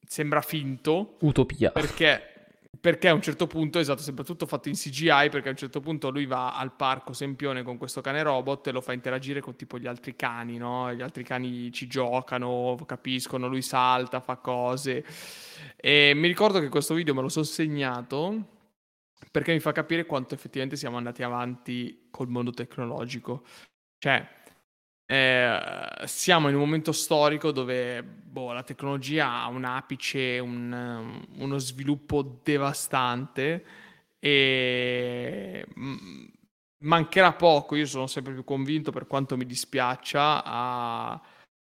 [0.07, 1.17] sembra finto.
[1.21, 1.71] Utopia.
[1.71, 2.35] Perché
[2.81, 5.81] perché a un certo punto, esatto, sembra tutto fatto in CGI, perché a un certo
[5.81, 9.57] punto lui va al parco Sempione con questo cane robot e lo fa interagire con
[9.57, 10.93] tipo gli altri cani, no?
[10.95, 15.05] Gli altri cani ci giocano, capiscono, lui salta, fa cose.
[15.77, 18.57] E mi ricordo che questo video me lo sono segnato
[19.31, 23.45] perché mi fa capire quanto effettivamente siamo andati avanti col mondo tecnologico.
[23.99, 24.27] Cioè,
[25.07, 25.61] eh,
[26.05, 32.41] siamo in un momento storico dove boh, la tecnologia ha un apice, un, uno sviluppo
[32.43, 33.65] devastante
[34.19, 35.67] e
[36.81, 41.21] mancherà poco, io sono sempre più convinto per quanto mi dispiaccia a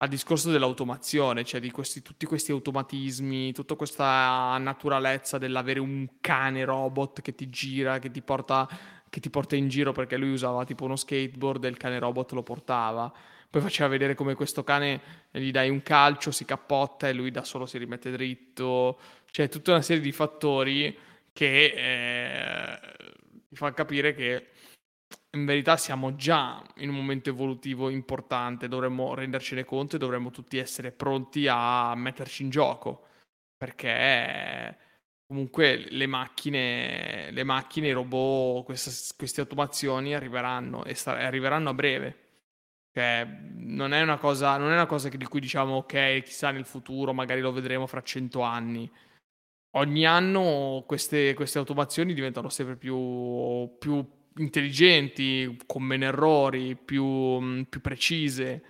[0.02, 6.64] al discorso dell'automazione, cioè di questi, tutti questi automatismi, tutta questa naturalezza dell'avere un cane
[6.64, 8.68] robot che ti gira, che ti porta,
[9.08, 12.32] che ti porta in giro perché lui usava tipo uno skateboard e il cane robot
[12.32, 13.12] lo portava.
[13.48, 15.00] Poi faceva vedere come questo cane
[15.30, 18.98] gli dai un calcio, si cappotta e lui da solo si rimette dritto.
[19.30, 20.98] Cioè tutta una serie di fattori
[21.32, 22.80] che eh,
[23.48, 24.48] ti fa capire che
[25.34, 30.58] in verità siamo già in un momento evolutivo importante, dovremmo rendercene conto e dovremmo tutti
[30.58, 33.06] essere pronti a metterci in gioco,
[33.56, 34.76] perché
[35.26, 41.74] comunque le macchine, le macchine i robot, queste, queste automazioni arriveranno e sta- arriveranno a
[41.74, 42.16] breve.
[42.92, 43.24] Cioè,
[43.54, 47.14] non è una cosa, non è una cosa di cui diciamo ok, chissà nel futuro,
[47.14, 48.90] magari lo vedremo fra cento anni.
[49.76, 54.06] Ogni anno queste, queste automazioni diventano sempre più, più
[54.36, 58.62] intelligenti, con meno errori, più, mm, più precise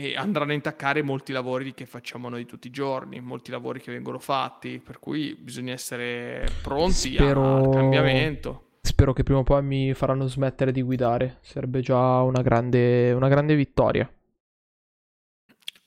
[0.00, 3.92] e andranno a intaccare molti lavori che facciamo noi tutti i giorni, molti lavori che
[3.92, 7.56] vengono fatti, per cui bisogna essere pronti Spero...
[7.56, 8.78] al cambiamento.
[8.80, 13.28] Spero che prima o poi mi faranno smettere di guidare, sarebbe già una grande, una
[13.28, 14.10] grande vittoria.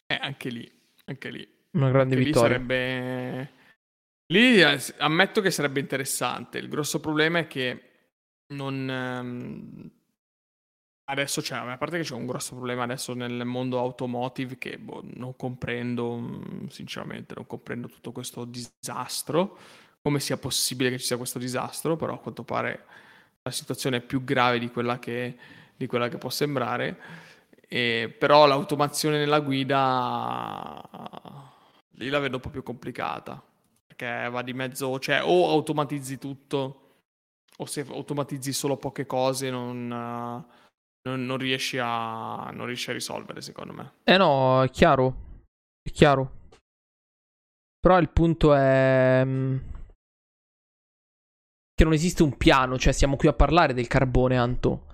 [0.06, 0.72] Eh, anche lì,
[1.06, 1.48] anche lì.
[1.72, 2.58] Una grande anche vittoria.
[2.58, 3.52] Lì sarebbe...
[4.28, 7.93] Lì eh, ammetto che sarebbe interessante, il grosso problema è che
[8.48, 8.90] non...
[8.90, 9.92] Ehm,
[11.06, 15.02] adesso c'è, a parte che c'è un grosso problema adesso nel mondo automotive che boh,
[15.16, 19.58] non comprendo, mm, sinceramente, non comprendo tutto questo disastro,
[20.02, 22.86] come sia possibile che ci sia questo disastro, però a quanto pare
[23.44, 25.38] la situazione è più grave di quella che,
[25.76, 26.98] di quella che può sembrare.
[27.68, 30.82] E, però l'automazione nella guida
[31.98, 33.42] lì la vedo un po' più complicata
[33.86, 36.83] perché va di mezzo, cioè o automatizzi tutto
[37.58, 43.42] o se automatizzi solo poche cose non, non, non, riesci a, non riesci a risolvere,
[43.42, 43.94] secondo me.
[44.04, 45.42] Eh no, è chiaro.
[45.82, 46.42] È chiaro.
[47.80, 49.58] Però il punto è mm,
[51.74, 54.88] che non esiste un piano, cioè siamo qui a parlare del carbone, Anto.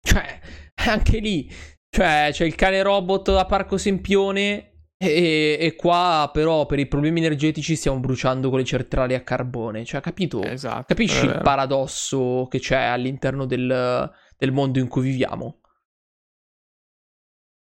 [0.00, 0.40] Cioè,
[0.88, 1.50] anche lì,
[1.94, 4.69] cioè, c'è il cane robot a Parco Sempione
[5.02, 9.82] e, e, qua però per i problemi energetici stiamo bruciando con le centrali a carbone.
[9.82, 10.42] Cioè, capito?
[10.42, 15.62] Esatto, Capisci il paradosso che c'è all'interno del, del, mondo in cui viviamo?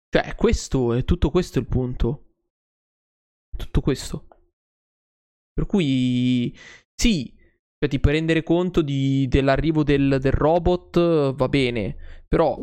[0.09, 2.23] Cioè, questo è tutto questo il punto.
[3.55, 4.27] Tutto questo.
[5.53, 6.57] Per cui,
[6.95, 7.31] sì,
[7.77, 12.57] cioè, ti puoi rendere conto di, dell'arrivo del, del robot, va bene, però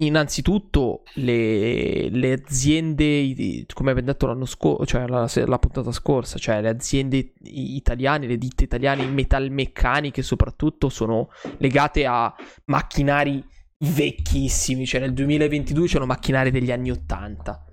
[0.00, 6.60] Innanzitutto le, le, aziende, come abbiamo detto l'anno scorso, cioè la, la, puntata scorsa, cioè
[6.60, 12.32] le aziende italiane, le ditte italiane metalmeccaniche soprattutto sono legate a
[12.66, 13.44] macchinari
[13.78, 17.64] vecchissimi, cioè nel 2022 c'erano macchinari degli anni 80.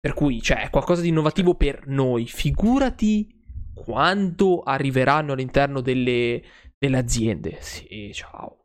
[0.00, 2.26] Per cui, cioè, è qualcosa di innovativo per noi.
[2.26, 3.40] Figurati
[3.72, 6.42] quando arriveranno all'interno delle,
[6.76, 7.58] delle aziende.
[7.60, 8.64] Sì, ciao.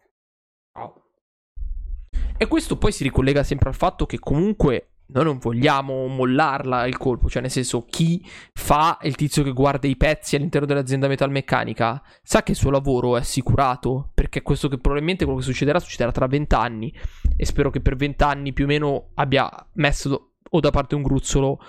[2.39, 6.95] E questo poi si ricollega sempre al fatto che comunque noi non vogliamo mollarla il
[6.95, 8.23] colpo, cioè nel senso chi
[8.53, 13.15] fa il tizio che guarda i pezzi all'interno dell'azienda metalmeccanica sa che il suo lavoro
[13.15, 16.93] è assicurato, perché questo che probabilmente quello che succederà succederà tra vent'anni.
[17.35, 21.59] E spero che per vent'anni più o meno abbia messo o da parte un gruzzolo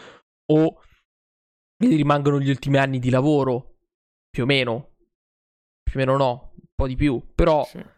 [0.50, 0.80] o
[1.78, 3.76] gli rimangano gli ultimi anni di lavoro,
[4.28, 4.96] più o meno,
[5.82, 7.64] più o meno no, un po' di più, però...
[7.64, 7.96] Sì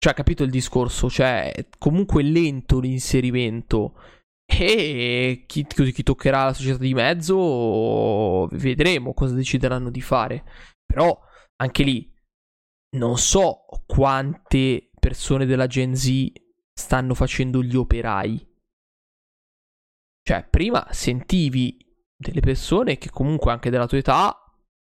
[0.00, 1.10] cioè, capito il discorso?
[1.10, 3.94] Cioè, comunque lento l'inserimento.
[4.44, 10.44] E chi, chi, toccherà la società di mezzo, vedremo cosa decideranno di fare.
[10.86, 11.20] Però,
[11.56, 12.10] anche lì,
[12.96, 16.32] non so quante persone della Gen Z
[16.72, 18.46] stanno facendo gli operai.
[20.22, 21.76] Cioè, prima sentivi
[22.16, 24.44] delle persone che comunque anche della tua età,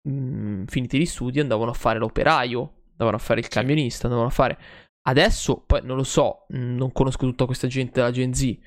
[0.07, 4.29] mh, mm, finiti gli studi, andavano a fare l'operaio, andavano a fare il camionista, andavano
[4.29, 4.59] a fare...
[5.07, 8.57] Adesso, poi non lo so, non conosco tutta questa gente della Gen Z,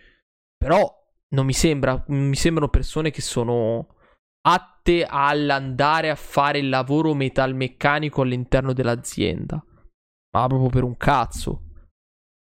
[0.57, 3.97] però non mi sembra, mi sembrano persone che sono
[4.43, 9.65] atte all'andare a fare il lavoro metalmeccanico all'interno dell'azienda.
[10.35, 11.63] Ma proprio per un cazzo.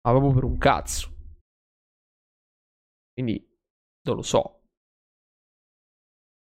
[0.01, 1.15] Ma proprio per un cazzo.
[3.13, 3.47] Quindi,
[4.03, 4.61] non lo so.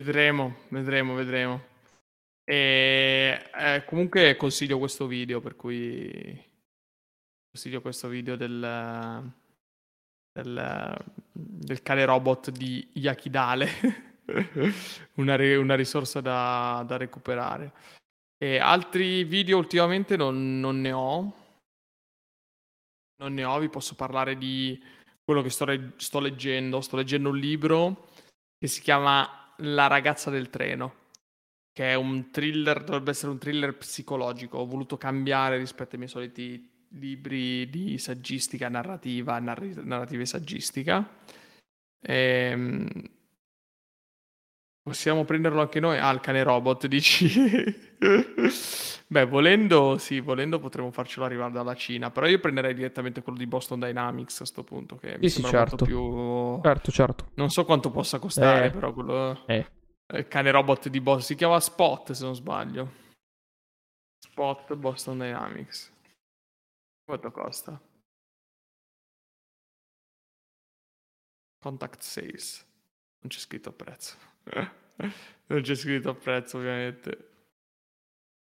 [0.03, 1.69] Vedremo, vedremo, vedremo.
[2.45, 6.50] E eh, comunque consiglio questo video, per cui
[7.51, 9.33] consiglio questo video del,
[10.33, 13.69] del, del cane robot di Yakidale,
[15.15, 17.73] una, una, risorsa da, da, recuperare.
[18.39, 21.35] E altri video ultimamente non, non, ne ho.
[23.17, 24.81] Non ne ho, vi posso parlare di
[25.25, 26.81] quello che sto, sto leggendo.
[26.81, 28.09] Sto leggendo un libro
[28.57, 30.99] che si chiama La ragazza del treno
[31.73, 34.59] che è un thriller, dovrebbe essere un thriller psicologico.
[34.59, 41.09] Ho voluto cambiare rispetto ai miei soliti libri di saggistica narrativa, narri- narrativa e saggistica.
[42.03, 42.89] Ehm,
[44.83, 45.99] possiamo prenderlo anche noi?
[45.99, 47.29] Ah, il cane robot, dici?
[49.07, 53.47] Beh, volendo, sì, volendo potremmo farcelo arrivare dalla Cina, però io prenderei direttamente quello di
[53.47, 55.85] Boston Dynamics a questo punto, che sì, mi sì, sembra certo.
[55.85, 56.61] più...
[56.63, 57.31] Certo, certo.
[57.35, 58.71] Non so quanto possa costare, eh.
[58.71, 59.47] però quello...
[59.47, 59.67] Eh.
[60.13, 61.23] Il cane robot di Boston.
[61.23, 62.91] Si chiama Spot, se non sbaglio.
[64.19, 65.93] Spot Boston Dynamics.
[67.11, 67.81] Quanto costa?
[71.59, 72.65] Contact Sales.
[73.19, 74.17] Non c'è scritto prezzo.
[75.47, 77.31] non c'è scritto prezzo, ovviamente.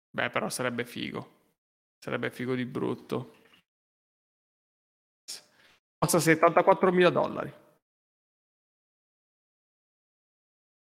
[0.09, 1.43] Beh, però sarebbe figo.
[1.99, 3.43] Sarebbe figo di brutto.
[5.99, 7.53] Costa 74 dollari.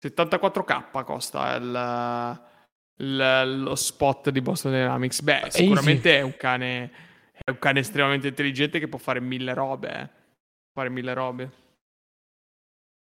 [0.04, 2.42] 74k costa il,
[2.98, 5.20] il, lo spot di Boston Dynamics.
[5.20, 6.20] Beh, sicuramente Easy.
[6.20, 7.14] è un cane.
[7.49, 9.88] È un cane estremamente intelligente che può fare mille robe.
[9.88, 10.11] Eh.
[10.72, 11.53] Fare mille robe.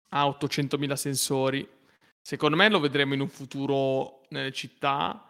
[0.10, 1.70] Ha 800.000 sensori.
[2.20, 5.30] Secondo me lo vedremo in un futuro nelle città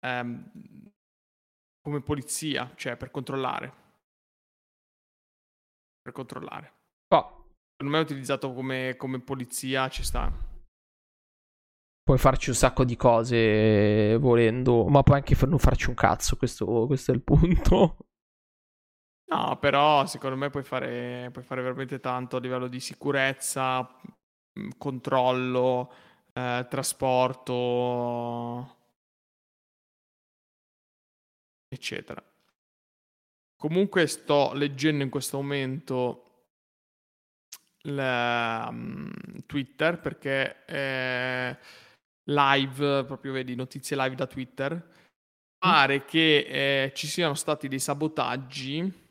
[0.00, 0.50] ehm,
[1.80, 3.72] come polizia, cioè per controllare.
[6.02, 6.72] Per controllare.
[7.14, 7.54] Oh.
[7.70, 10.50] Secondo me è utilizzato come, come polizia, ci sta
[12.04, 16.86] puoi farci un sacco di cose volendo, ma puoi anche non farci un cazzo, questo,
[16.86, 17.96] questo è il punto.
[19.32, 23.80] No, però secondo me puoi fare, puoi fare veramente tanto a livello di sicurezza,
[24.58, 25.90] mm, controllo,
[26.34, 28.76] eh, trasporto,
[31.68, 32.22] eccetera.
[33.56, 36.24] Comunque sto leggendo in questo momento
[37.84, 39.10] le, um,
[39.46, 41.56] Twitter perché eh,
[42.24, 45.58] live, proprio vedi, notizie live da Twitter, mm.
[45.58, 49.01] pare che eh, ci siano stati dei sabotaggi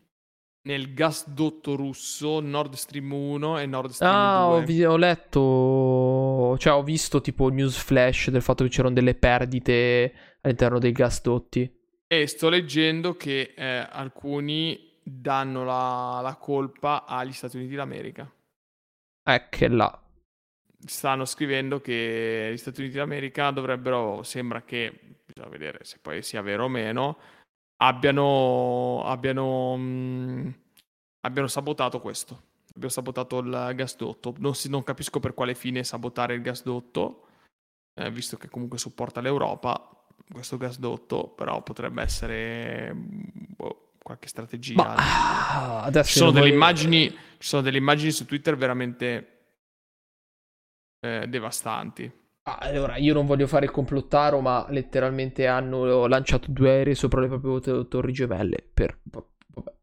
[0.63, 4.57] nel gasdotto russo Nord Stream 1 e Nord Stream ah, 2.
[4.57, 9.15] Ho, vi- ho letto, cioè ho visto tipo news flash del fatto che c'erano delle
[9.15, 11.79] perdite all'interno dei gasdotti.
[12.07, 18.31] E sto leggendo che eh, alcuni danno la, la colpa agli Stati Uniti d'America.
[19.49, 20.01] Che là
[20.85, 24.91] stanno scrivendo che gli Stati Uniti d'America dovrebbero, sembra che,
[25.25, 27.17] bisogna vedere se poi sia vero o meno,
[27.81, 30.49] abbiano, abbiano, mh, mm,
[31.21, 32.49] abbiano sabotato questo.
[32.73, 34.33] Abbiamo sabotato il gasdotto.
[34.37, 37.27] Non, si, non capisco per quale fine sabotare il gasdotto,
[37.93, 39.89] eh, visto che comunque supporta l'Europa,
[40.31, 44.75] questo gasdotto, però potrebbe essere boh, qualche strategia.
[44.75, 49.39] Ma, ah, ci, sono delle immagini, ci sono delle immagini su Twitter veramente
[51.01, 52.19] eh, devastanti.
[52.43, 57.21] Ah, allora, io non voglio fare il complottaro, ma letteralmente hanno lanciato due aerei sopra
[57.21, 58.67] le proprie torri gemelle.
[58.73, 58.99] Per...
[59.03, 59.73] Vabbè.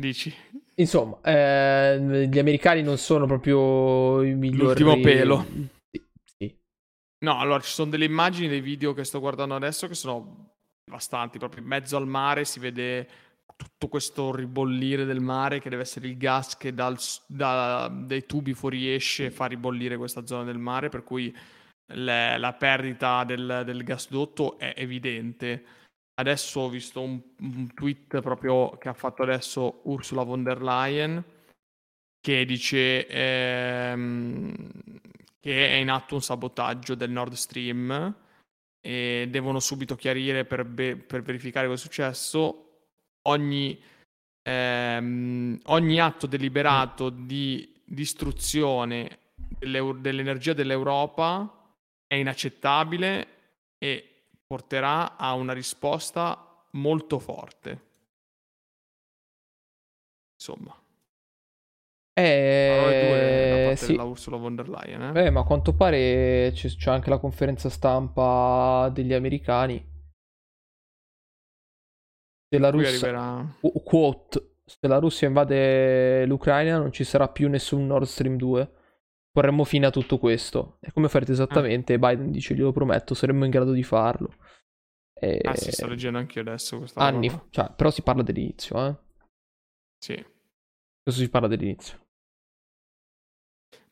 [0.00, 0.32] Dici?
[0.76, 4.82] Insomma, eh, gli americani non sono proprio i migliori.
[4.82, 5.44] L'ultimo pelo.
[5.90, 6.08] Sì,
[6.38, 6.58] sì.
[7.24, 11.38] No, allora ci sono delle immagini dei video che sto guardando adesso che sono devastanti.
[11.38, 13.08] Proprio in mezzo al mare si vede
[13.58, 16.96] tutto questo ribollire del mare che deve essere il gas che dal,
[17.26, 21.36] da, dai tubi fuoriesce e fa ribollire questa zona del mare, per cui
[21.86, 25.64] le, la perdita del, del, gasdotto è evidente.
[26.14, 31.24] Adesso ho visto un, un, tweet proprio che ha fatto adesso Ursula von der Leyen
[32.20, 34.54] che dice ehm,
[35.40, 38.14] che è in atto un sabotaggio del Nord Stream
[38.80, 42.67] e devono subito chiarire per, be- per verificare cosa è successo
[43.28, 43.80] ogni,
[44.42, 49.18] ehm, ogni atto deliberato di distruzione
[49.58, 51.74] dell'energia dell'Europa
[52.06, 53.26] è inaccettabile
[53.78, 57.86] e porterà a una risposta molto forte.
[60.34, 60.74] Insomma.
[62.18, 63.92] Eh, sì.
[63.92, 65.02] della Ursula von der Leyen.
[65.02, 65.12] Eh?
[65.12, 69.87] Beh, ma a quanto pare c'è, c'è anche la conferenza stampa degli americani
[72.48, 78.06] se la Russia quote, se la Russia invade l'Ucraina non ci sarà più nessun Nord
[78.06, 78.72] Stream 2
[79.38, 80.78] porremmo fine a tutto questo.
[80.80, 81.94] E come farete esattamente?
[81.94, 81.98] Ah.
[81.98, 84.34] Biden dice, glielo prometto, saremmo in grado di farlo.
[85.14, 85.40] E...
[85.44, 88.96] Ah sì, sto leggendo anche adesso questa Anni, fa, cioè, però si parla dell'inizio, eh?
[89.96, 90.14] Sì.
[91.02, 92.06] Questo si parla dell'inizio.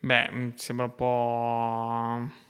[0.00, 2.45] Beh, mi sembra un po'...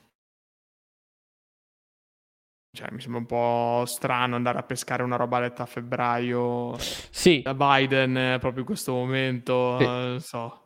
[2.76, 7.40] Cioè, mi sembra un po' strano andare a pescare una roba letta a febbraio sì.
[7.40, 9.84] da Biden proprio in questo momento, sì.
[9.84, 10.64] non so.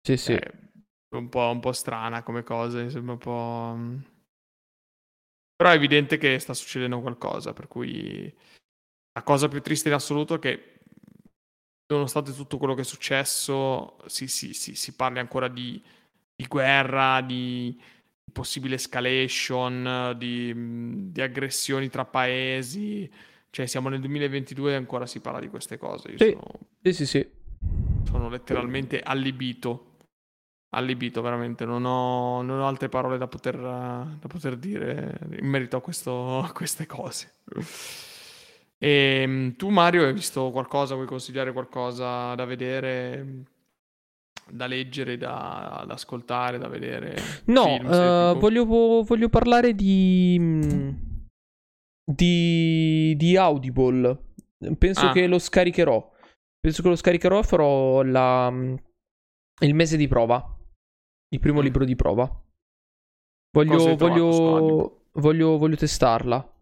[0.00, 0.32] Sì, sì.
[0.34, 3.74] È un po', un po' strana come cosa, mi sembra un po'...
[3.76, 3.98] Mm.
[5.56, 8.32] Però è evidente che sta succedendo qualcosa, per cui
[9.12, 10.78] la cosa più triste in assoluto è che
[11.92, 15.82] nonostante tutto quello che è successo, si, si, si, si parli ancora di,
[16.36, 17.76] di guerra, di
[18.32, 23.10] possibile escalation, di, di, aggressioni tra paesi.
[23.50, 26.10] Cioè, siamo nel 2022 e ancora si parla di queste cose.
[26.10, 26.52] Io sì, sono,
[26.82, 27.28] sì, sì, sì.
[28.04, 29.96] Sono letteralmente allibito.
[30.70, 31.64] Allibito, veramente.
[31.64, 36.38] Non ho, non ho altre parole da poter, da poter, dire in merito a, questo,
[36.44, 37.32] a queste cose.
[38.78, 40.94] E ehm, tu, Mario, hai visto qualcosa?
[40.94, 43.56] Vuoi consigliare qualcosa da vedere?
[44.50, 47.16] Da leggere, da, da ascoltare, da vedere?
[47.46, 48.64] No, film, uh, voglio,
[49.02, 50.38] voglio, parlare di,
[52.04, 54.32] di, di Audible.
[54.78, 55.12] Penso ah.
[55.12, 56.12] che lo scaricherò.
[56.60, 58.52] Penso che lo scaricherò e farò la,
[59.60, 60.56] il mese di prova.
[61.30, 61.64] Il primo mm.
[61.64, 62.42] libro di prova.
[63.50, 66.52] Voglio, voglio, voglio, voglio testarla.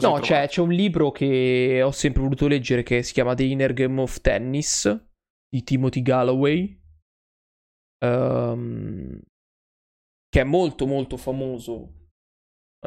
[0.00, 3.74] No, c'è, c'è, un libro che ho sempre voluto leggere che si chiama The Inner
[3.74, 5.12] Game of Tennis
[5.54, 6.82] di Timothy Galloway.
[8.04, 9.20] Um,
[10.28, 12.08] che è molto molto famoso.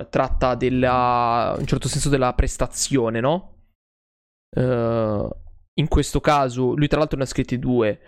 [0.09, 3.55] Tratta della, in un certo senso della prestazione, no?
[4.53, 5.29] Uh,
[5.75, 7.99] in questo caso, lui tra l'altro ne ha scritti due.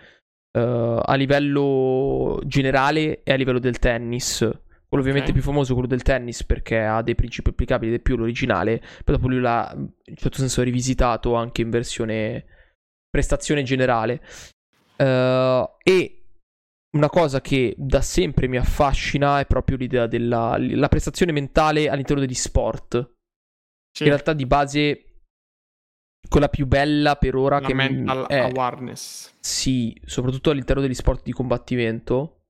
[0.51, 4.39] Uh, a livello generale e a livello del tennis
[4.89, 5.39] quello ovviamente okay.
[5.39, 8.80] più famoso è quello del tennis perché ha dei principi applicabili ed è più l'originale,
[9.03, 12.45] poi dopo lui l'ha in un certo senso rivisitato anche in versione
[13.10, 14.22] prestazione generale.
[14.97, 16.20] Uh, e
[16.91, 22.34] una cosa che da sempre mi affascina è proprio l'idea della prestazione mentale all'interno degli
[22.34, 23.14] sport.
[23.91, 24.03] Sì.
[24.03, 25.03] In realtà di base
[26.28, 29.34] quella più bella per ora La che mental è, awareness.
[29.39, 32.41] Sì, soprattutto all'interno degli sport di combattimento.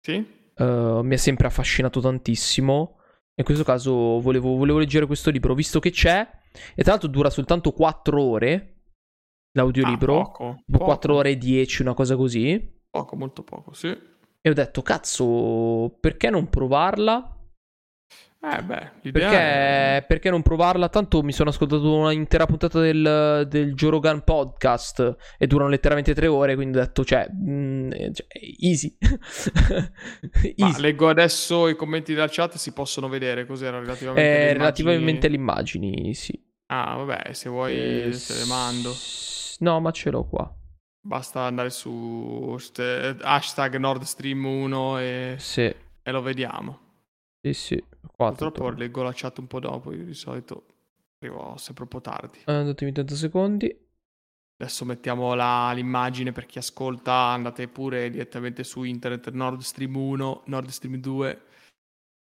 [0.00, 0.34] Sì.
[0.56, 3.00] Uh, mi ha sempre affascinato tantissimo.
[3.38, 6.26] In questo caso volevo, volevo, leggere questo libro, visto che c'è.
[6.74, 8.75] E tra l'altro dura soltanto 4 ore.
[9.56, 10.20] L'audiolibro.
[10.20, 10.84] Ah, poco, poco.
[10.84, 12.74] 4 ore e 10, una cosa così.
[12.90, 13.88] Poco, molto poco, sì.
[13.88, 17.30] E ho detto, cazzo, perché non provarla?
[18.38, 20.04] Eh beh, perché, è...
[20.06, 20.88] perché, non provarla?
[20.88, 26.28] Tanto mi sono ascoltato una intera puntata del, del Jorogan podcast e durano letteralmente tre
[26.28, 28.26] ore, quindi ho detto, cioè, mh, mm, cioè
[28.60, 28.96] easy.
[30.54, 30.80] easy.
[30.80, 35.36] leggo adesso i commenti della chat, si possono vedere cos'era relativamente, eh, alle, relativamente alle
[35.36, 36.40] immagini, sì.
[36.66, 38.94] Ah, vabbè, se vuoi eh, te le mando.
[39.60, 40.54] No, ma ce l'ho qua.
[41.00, 42.56] Basta andare su
[43.20, 45.62] hashtag Nord Stream 1 e, sì.
[45.62, 46.80] e lo vediamo.
[47.40, 47.84] Sì, sì.
[48.16, 50.66] Purtroppo leggo la chat un po' dopo, io di solito
[51.18, 52.38] arrivo sempre un po' tardi.
[52.40, 53.84] Eh, datemi 30 secondi.
[54.58, 60.42] Adesso mettiamo la, l'immagine per chi ascolta, andate pure direttamente su internet Nord Stream 1,
[60.46, 61.42] Nord Stream 2,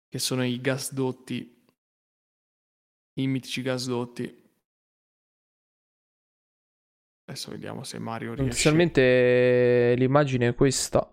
[0.08, 1.64] che sono i gasdotti,
[3.20, 4.41] i mitici gasdotti.
[7.32, 8.44] Adesso vediamo se Mario riesce.
[8.44, 11.10] Inizialmente l'immagine è questa.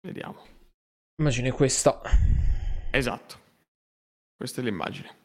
[0.00, 0.46] Vediamo.
[1.16, 2.00] Immagine questa.
[2.92, 3.40] Esatto.
[4.36, 5.16] Questa è l'immagine.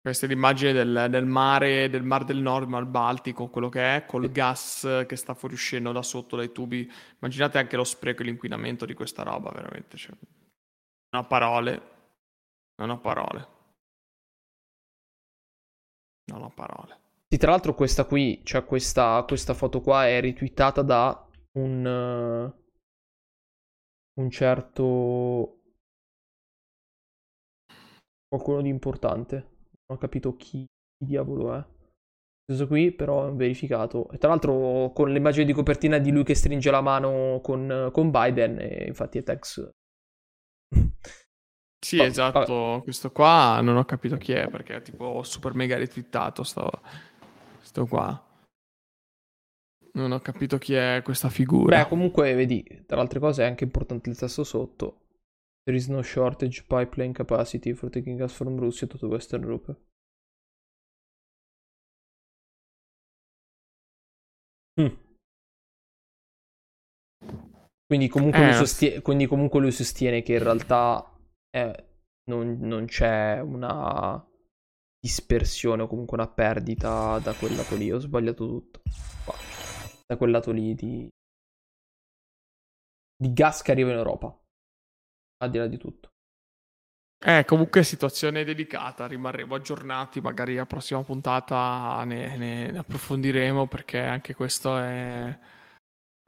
[0.00, 4.04] Questa è l'immagine del, del, mare, del Mar del Nord, Mar Baltico, quello che è,
[4.04, 6.88] col gas che sta fuoriuscendo da sotto dai tubi.
[7.18, 9.96] Immaginate anche lo spreco e l'inquinamento di questa roba, veramente.
[9.96, 10.14] Cioè,
[11.10, 11.82] non ho parole.
[12.76, 13.56] Non ho parole.
[16.28, 16.96] Non ho parole.
[17.28, 21.28] Sì, tra l'altro questa qui, cioè questa, questa foto qua è ritweetata da
[21.58, 22.52] un...
[22.54, 22.66] Uh
[24.18, 25.60] un certo
[28.26, 29.36] qualcuno di importante.
[29.86, 30.64] Non ho capito chi,
[30.96, 31.64] chi diavolo è.
[32.44, 34.10] Questo qui però è verificato.
[34.10, 38.10] E tra l'altro con l'immagine di copertina di lui che stringe la mano con, con
[38.10, 39.70] Biden e infatti è Tex.
[41.80, 42.54] Sì, esatto.
[42.54, 42.82] Vabbè.
[42.82, 46.70] Questo qua non ho capito chi è perché è tipo super mega ritwittato sto,
[47.60, 48.22] sto qua.
[49.92, 51.82] Non ho capito chi è questa figura.
[51.82, 55.06] Beh, comunque, vedi, tra le altre cose è anche importante il testo sotto.
[55.64, 59.74] There is no shortage pipeline capacity for taking gas from Russia to the Western Europe.
[64.80, 64.94] Mm.
[67.86, 68.44] Quindi comunque, eh.
[68.44, 71.17] lui, sostiene, quindi comunque lui sostiene che in realtà
[71.50, 71.86] eh,
[72.24, 74.24] non, non, c'è una
[75.00, 77.90] dispersione o comunque una perdita da quel lato lì.
[77.90, 78.82] Ho sbagliato tutto.
[80.06, 81.08] Da quel lato lì di,
[83.16, 84.26] di gas che arriva in Europa.
[85.38, 86.08] Al di là di tutto.
[87.20, 93.98] Eh, comunque situazione delicata, rimarremo aggiornati, magari la prossima puntata ne, ne, ne approfondiremo perché
[93.98, 95.36] anche questo è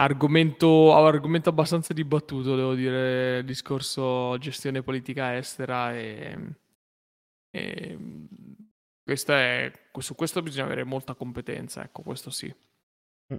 [0.01, 6.36] argomento, argomento abbastanza dibattuto, devo dire, il discorso gestione politica estera e,
[7.51, 7.98] e
[9.05, 12.52] questo è, su questo bisogna avere molta competenza, ecco, questo sì.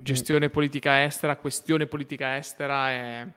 [0.02, 3.28] Gestione politica estera, questione politica estera è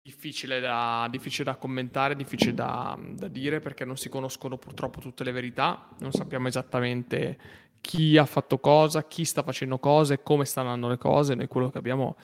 [0.00, 5.24] difficile da, difficile da commentare, difficile da, da, dire perché non si conoscono purtroppo tutte
[5.24, 7.38] le verità, non sappiamo esattamente
[7.80, 11.70] chi ha fatto cosa, chi sta facendo cose, come stanno andando le cose, noi quello
[11.70, 12.16] che abbiamo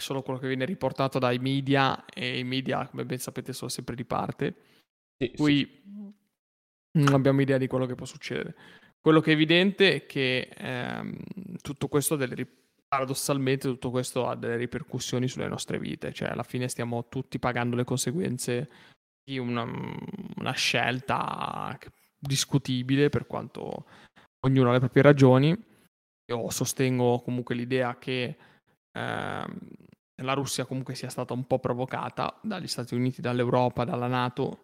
[0.00, 3.94] solo quello che viene riportato dai media e i media, come ben sapete, sono sempre
[3.94, 4.54] di parte.
[5.16, 7.02] Sì, Qui sì.
[7.02, 8.54] non abbiamo idea di quello che può succedere.
[9.00, 11.16] Quello che è evidente è che ehm,
[11.62, 12.34] tutto questo delle
[12.90, 17.76] paradossalmente tutto questo ha delle ripercussioni sulle nostre vite, cioè alla fine stiamo tutti pagando
[17.76, 18.68] le conseguenze
[19.22, 21.78] di una, una scelta
[22.18, 23.86] discutibile per quanto
[24.44, 25.56] ognuno ha le proprie ragioni.
[26.32, 28.36] Io sostengo comunque l'idea che
[28.92, 29.44] eh,
[30.22, 34.60] la Russia comunque sia stata un po' provocata dagli Stati Uniti, dall'Europa, dalla Nato,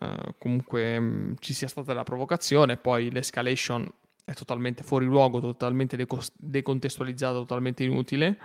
[0.00, 3.88] eh, comunque mh, mm, ci sia stata la provocazione, poi l'escalation
[4.24, 8.38] è totalmente fuori luogo, totalmente deco- decontestualizzato, totalmente inutile.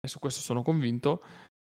[0.00, 1.22] E su questo sono convinto.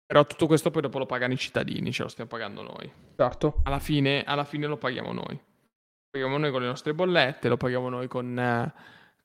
[0.06, 2.90] Però tutto questo poi dopo lo pagano i cittadini, ce lo stiamo pagando noi.
[3.16, 3.60] Certo.
[3.64, 5.36] Alla fine, alla fine lo paghiamo noi.
[5.36, 8.74] Lo paghiamo noi con le nostre bollette, lo paghiamo noi con, eh,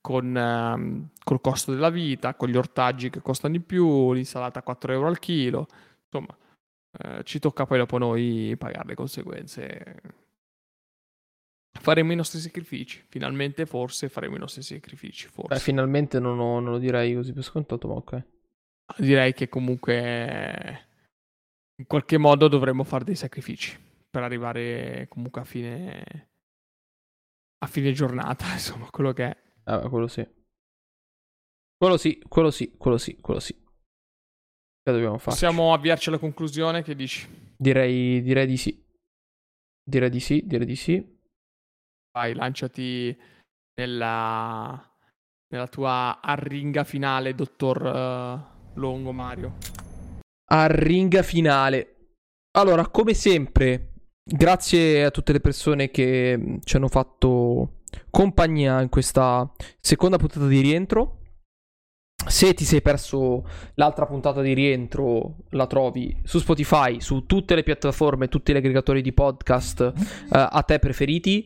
[0.03, 4.63] con eh, col costo della vita, con gli ortaggi che costano di più, l'insalata a
[4.63, 5.67] 4 euro al chilo.
[6.05, 6.37] Insomma,
[6.99, 10.21] eh, ci tocca poi dopo noi pagare le conseguenze
[11.83, 13.03] faremo i nostri sacrifici.
[13.09, 15.29] Finalmente, forse faremo i nostri sacrifici.
[15.29, 15.55] Forse.
[15.55, 18.23] Beh, finalmente non, ho, non, lo direi così per scontato, ma ok.
[18.99, 20.87] Direi che comunque
[21.77, 23.79] in qualche modo dovremmo fare dei sacrifici
[24.11, 26.29] per arrivare comunque a fine
[27.59, 29.37] a fine giornata, insomma, quello che è.
[29.65, 30.27] Ah, quello sì.
[31.77, 33.53] Quello sì, quello sì, quello sì, quello sì.
[33.55, 35.31] Che dobbiamo fare?
[35.31, 37.27] Possiamo avviarci alla conclusione, che dici?
[37.57, 38.85] Direi, direi di sì.
[39.85, 41.21] Direi di sì, direi di sì.
[42.17, 43.17] Vai, lanciati
[43.81, 44.97] nella,
[45.49, 49.57] nella tua arringa finale, dottor uh, Longo Mario.
[50.51, 52.15] Arringa finale.
[52.59, 59.51] Allora, come sempre, grazie a tutte le persone che ci hanno fatto compagnia in questa
[59.81, 61.19] seconda puntata di rientro.
[62.25, 63.45] Se ti sei perso
[63.75, 69.03] l'altra puntata di rientro, la trovi su Spotify, su tutte le piattaforme, tutti gli aggregatori
[69.03, 71.45] di podcast uh, a te preferiti,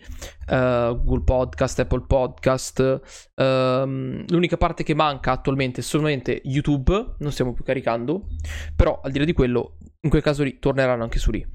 [0.48, 3.00] uh, Google Podcast, Apple Podcast.
[3.34, 8.26] Uh, l'unica parte che manca attualmente è solamente YouTube, non stiamo più caricando,
[8.74, 11.46] però al di là di quello, in quel caso lì torneranno anche su lì.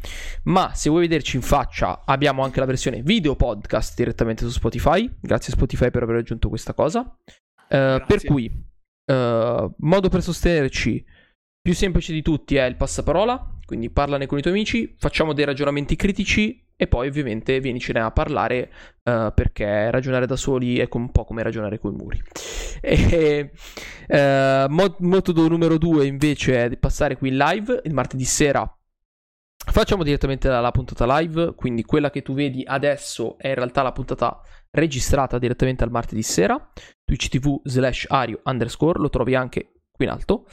[0.44, 5.10] Ma se vuoi vederci in faccia, abbiamo anche la versione video podcast direttamente su Spotify.
[5.20, 7.18] Grazie Spotify per aver aggiunto questa cosa.
[7.68, 8.70] per cui
[9.04, 11.04] Uh, modo per sostenerci
[11.60, 15.44] più semplice di tutti è il passaparola, quindi parlane con i tuoi amici, facciamo dei
[15.44, 18.72] ragionamenti critici e poi ovviamente vienicene a parlare
[19.04, 22.20] uh, perché ragionare da soli è un po' come ragionare con i muri.
[22.84, 23.52] E,
[24.08, 28.68] uh, mod- metodo numero due invece è di passare qui in live il martedì sera.
[29.64, 33.92] Facciamo direttamente la, puntata live, quindi quella che tu vedi adesso è in realtà la
[33.92, 34.42] puntata
[34.72, 36.72] registrata direttamente al martedì sera,
[37.04, 40.48] twitch tv slash ario underscore, lo trovi anche qui in alto.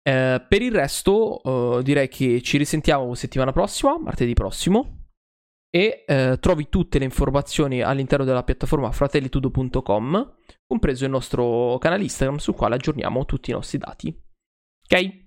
[0.00, 5.05] Eh, per il resto eh, direi che ci risentiamo settimana prossima, martedì prossimo,
[5.70, 10.34] e eh, trovi tutte le informazioni all'interno della piattaforma fratellitudo.com,
[10.66, 14.14] compreso il nostro canale Instagram sul quale aggiorniamo tutti i nostri dati.
[14.88, 15.24] Ok?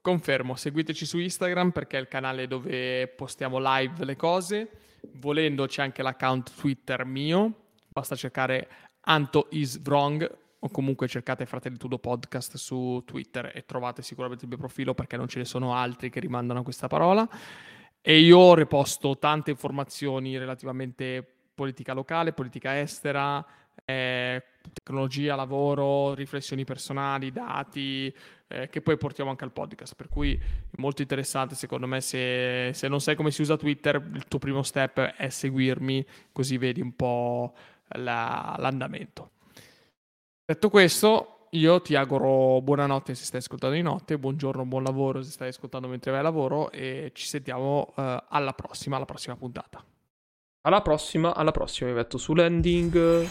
[0.00, 4.70] Confermo, seguiteci su Instagram perché è il canale dove postiamo live le cose.
[5.14, 8.68] Volendo c'è anche l'account Twitter mio, basta cercare
[9.06, 14.50] Anto is wrong o comunque cercate Fratelli Tudo Podcast su Twitter e trovate sicuramente il
[14.50, 17.28] mio profilo perché non ce ne sono altri che rimandano a questa parola.
[18.06, 23.42] E io reposto tante informazioni relativamente politica locale, politica estera,
[23.82, 24.42] eh,
[24.74, 28.14] tecnologia, lavoro, riflessioni personali, dati,
[28.48, 29.94] eh, che poi portiamo anche al podcast.
[29.94, 33.94] Per cui è molto interessante, secondo me, se, se non sai come si usa Twitter,
[34.12, 37.54] il tuo primo step è seguirmi, così vedi un po'
[37.88, 39.30] la, l'andamento.
[40.44, 45.30] Detto questo, io ti auguro buonanotte se stai ascoltando di notte, buongiorno, buon lavoro se
[45.30, 49.84] stai ascoltando mentre vai a lavoro e ci sentiamo uh, alla prossima, alla prossima puntata.
[50.62, 53.28] Alla prossima, alla prossima, mi metto su landing.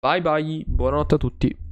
[0.00, 1.67] Bye bye, buonanotte a tutti.